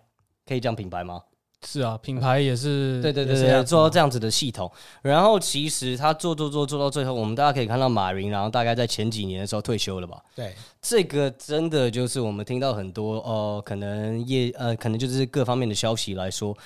[0.47, 1.21] 可以讲品牌吗？
[1.67, 3.03] 是啊，品牌也是。
[3.03, 4.71] 对对对对，做到这样子的系统，
[5.03, 10.23] 然后其实他做做做做到最后，我们大家可以看到马云，然后大概在前几年的时候退休了吧？
[10.37, 16.57] 对，这个真的就是我们听到很多呃，可能业呃，可能就是各方面的消息来说。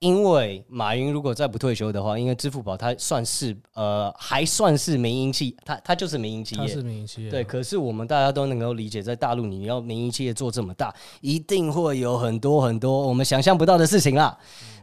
[0.00, 7.30] 因为马云如果再不退休的话，因为支付宝它算是呃还算是民营企业，它它就是民营企业，它是民营企业。
[7.30, 14.36] 对，可是我们大家都能够理解，在大陆你要民营企业做这么大，一定会有很多很多我们想象不到的事情啦。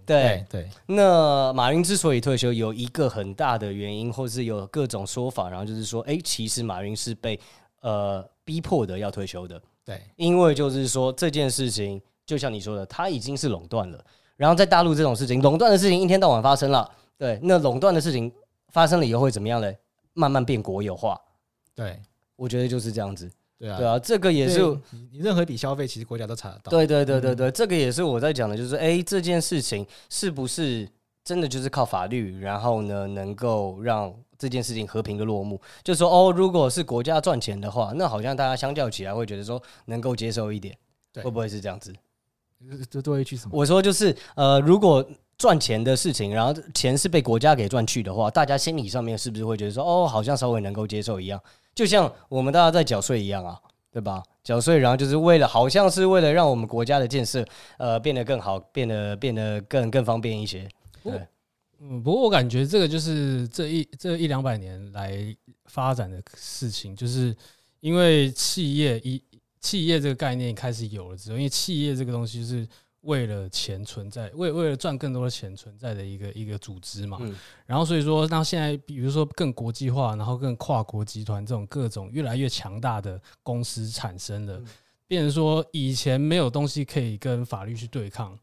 [0.05, 7.37] 对对，对，那马云之所以退休，有一个很大的原因，或是有各种说法，然后就是说，哎，其实马云是被
[7.81, 9.59] 呃逼迫的要退休的。
[9.83, 13.99] 对，因为就是说这件事情，就像你说的，它已经是垄断了。
[14.37, 16.89] 然后在大陆这种事情，垄断的事情一天到晚发生了。
[17.17, 18.31] 对，那垄断的事情
[18.69, 19.69] 发生了以后会怎么样呢？
[20.13, 21.19] 慢慢变国有化。
[21.75, 21.99] 对，
[22.35, 23.29] 我觉得就是这样子。
[23.59, 24.59] 对啊，对啊，这个也是
[24.91, 26.69] 你你任何一笔消费，其实国家都查得到。
[26.69, 30.87] 对对对对对，这个也是我在讲的，就是哎，这件事情是不是
[31.23, 35.59] 真的就是靠法律，然后呢，能够让这件事情和平的落幕？
[35.83, 40.77] 就说哦，如果是国家赚钱的话，那好像大家相较起来会觉得说能够接受一点，
[41.23, 41.91] 会不会是这样子？
[42.89, 43.51] 这多一句什么？
[43.53, 51.39] 我说就是，呃，如果赚钱的事情，然后钱是被国家给赚去的话，大家心理上面是不是会觉得说，哦，好像稍微能够接受一样？
[51.75, 53.55] 就像我们大家在缴税一样啊，
[53.91, 54.23] 对吧？
[54.43, 57.45] 缴税，然后就是为了，好像是为了让我们国家的建设，
[57.77, 60.67] 呃，变得更好，变得变得更更方便一些。
[61.03, 61.27] 对，
[61.79, 65.13] 嗯，不过我感觉这个就是这一这一两百年来
[65.65, 67.35] 发展的事情，就是
[67.81, 69.21] 因为企业一。
[69.59, 72.67] 企业这个概念开始有了之后，因为企业这个东西是
[73.01, 77.19] 为了钱存在，为为了赚更多的钱存在的一个一个组织嘛。
[77.65, 84.61] 然后所以说，那现在比如说更国际化，然后更跨国集团这种各种越来越强大的公司产生了，
[85.07, 88.37] 变成说以前没有东西可以跟法律去对抗，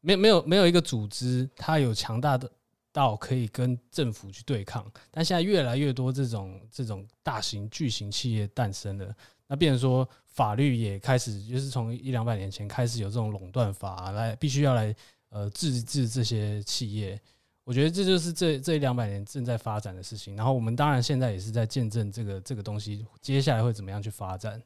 [0.00, 2.50] 没没有没有一个组织它有强大的
[2.92, 9.14] 到可以跟政府去对抗，但现在越来越多这种这种大型巨型企业诞生了。
[9.48, 14.94] 那变成说，法律也开始，就是从一两百年前开始有这种垄断法来，必须要来
[15.30, 17.20] 呃制止这些企业。
[17.64, 20.34] 我觉得这就是这这一两百年正在发展的事情。
[20.36, 24.60] 然后我们当然现在也是在见证这个这个东西接下来会怎么样去发展。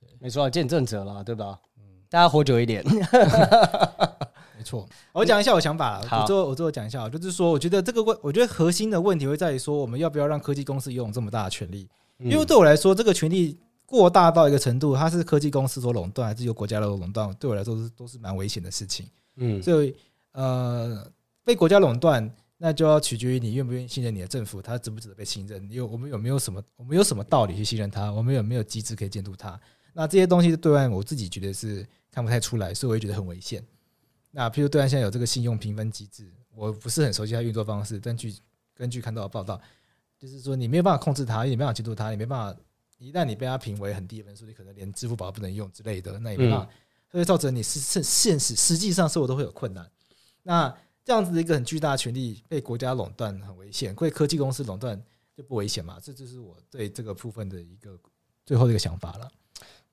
[0.00, 1.58] 对，没错，见证者了，对吧？
[1.78, 2.84] 嗯，大家活久一点。
[4.56, 6.00] 没错，我讲一下我想法。
[6.00, 11.88] 我最后我最后讲一下，就是说，我觉得这个问，我觉得核心的问题会在于说，我们要不要让科技公司拥有这么大的权利？
[12.18, 13.58] 因为对我来说，这个权利。
[13.88, 17.34] 过大到一个程度，它是科技公司所垄断，还是由国家来垄断？
[17.36, 19.08] 对我来说是都是蛮危险的事情。
[19.36, 19.96] 嗯，所以
[20.32, 21.10] 呃，
[21.42, 25.66] 被国家垄断，那就要取决于你愿不愿意信任你的政府，它值不值得被信任？
[25.70, 28.12] 有我们有没有什么，我们有什么道理去信任它？
[28.12, 29.58] 我们有没有机制可以监督它？
[29.94, 33.64] 那这些东西对外我自己觉得是看不太出来，所以我也觉得很危险。
[34.30, 38.34] 那譬如对岸现在有这个信用评分机制，我不是很熟悉它运作方式，但据
[38.74, 39.58] 根据看到的报道，
[40.18, 42.60] 就是说你没有办法控制它，也没办法监督它，也没办法。
[42.98, 46.68] 一旦你被他评为很低的分数，你可能连支付宝不能用之类的，那也没办法，
[47.10, 49.90] 所以造成你是现现实实际上生活都会有困难。
[50.42, 55.00] 那这样子的一个很巨大的权利被国家垄断，很危险；被科技公司垄断
[55.36, 55.98] 就不危险嘛？
[56.02, 57.98] 这就是我对这个部分的一个
[58.44, 59.30] 最后的一个想法了。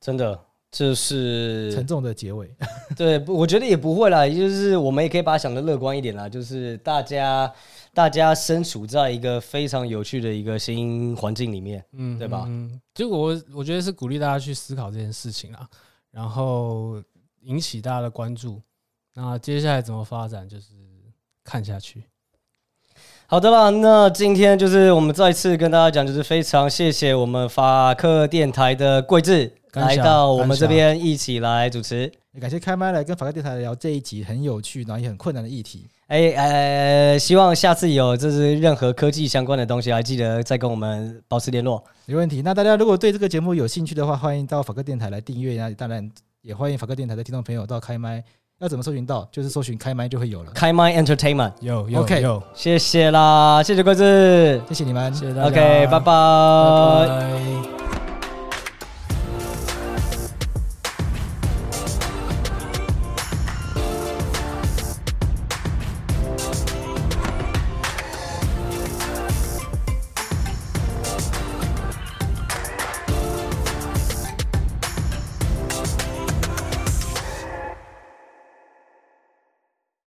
[0.02, 0.46] 真的。
[0.76, 2.54] 就是沉重的结尾。
[2.98, 7.50] 对，我觉得也不会啦，就是我们也可以把它想的乐观一点啦，就是大家
[7.94, 12.44] 大家身处在一个非常有趣的一个新环境里面，嗯，对吧？
[12.48, 15.66] 嗯，结果我我觉得是鼓励大家去思考这件事情啊，
[16.12, 17.02] 然后
[17.44, 18.62] 引起大家的关注。
[19.14, 20.74] 那接下来怎么发展，就是
[21.42, 22.04] 看下去。
[23.28, 35.88] 好的啦，那今天就是我们再次跟大家讲，就是非常谢谢我们法克电台的桂智来到我们这边一起来主持，也感谢开麦来跟法客电台聊这一集很有趣，然后也很困难的议题。
[36.08, 41.84] 哎呃，希望下次有就是任何科技相关的东西，还记得再跟我们保持联络。
[42.06, 42.42] 没问题。
[42.42, 45.56] 那大家如果对这个节目有兴趣的话，欢迎到法客电台来订阅。
[45.58, 46.10] 那当然
[46.42, 48.24] 也欢迎法客电台的听众朋友到开麦。
[48.60, 49.28] 要怎么搜寻到？
[49.34, 50.52] 就是搜寻开麦就会有了。
[50.54, 55.48] 开麦 Entertainment 有有 OK 有，谢谢啦，谢谢贵智，谢谢你们，谢谢大家。
[55.50, 57.75] OK，拜拜。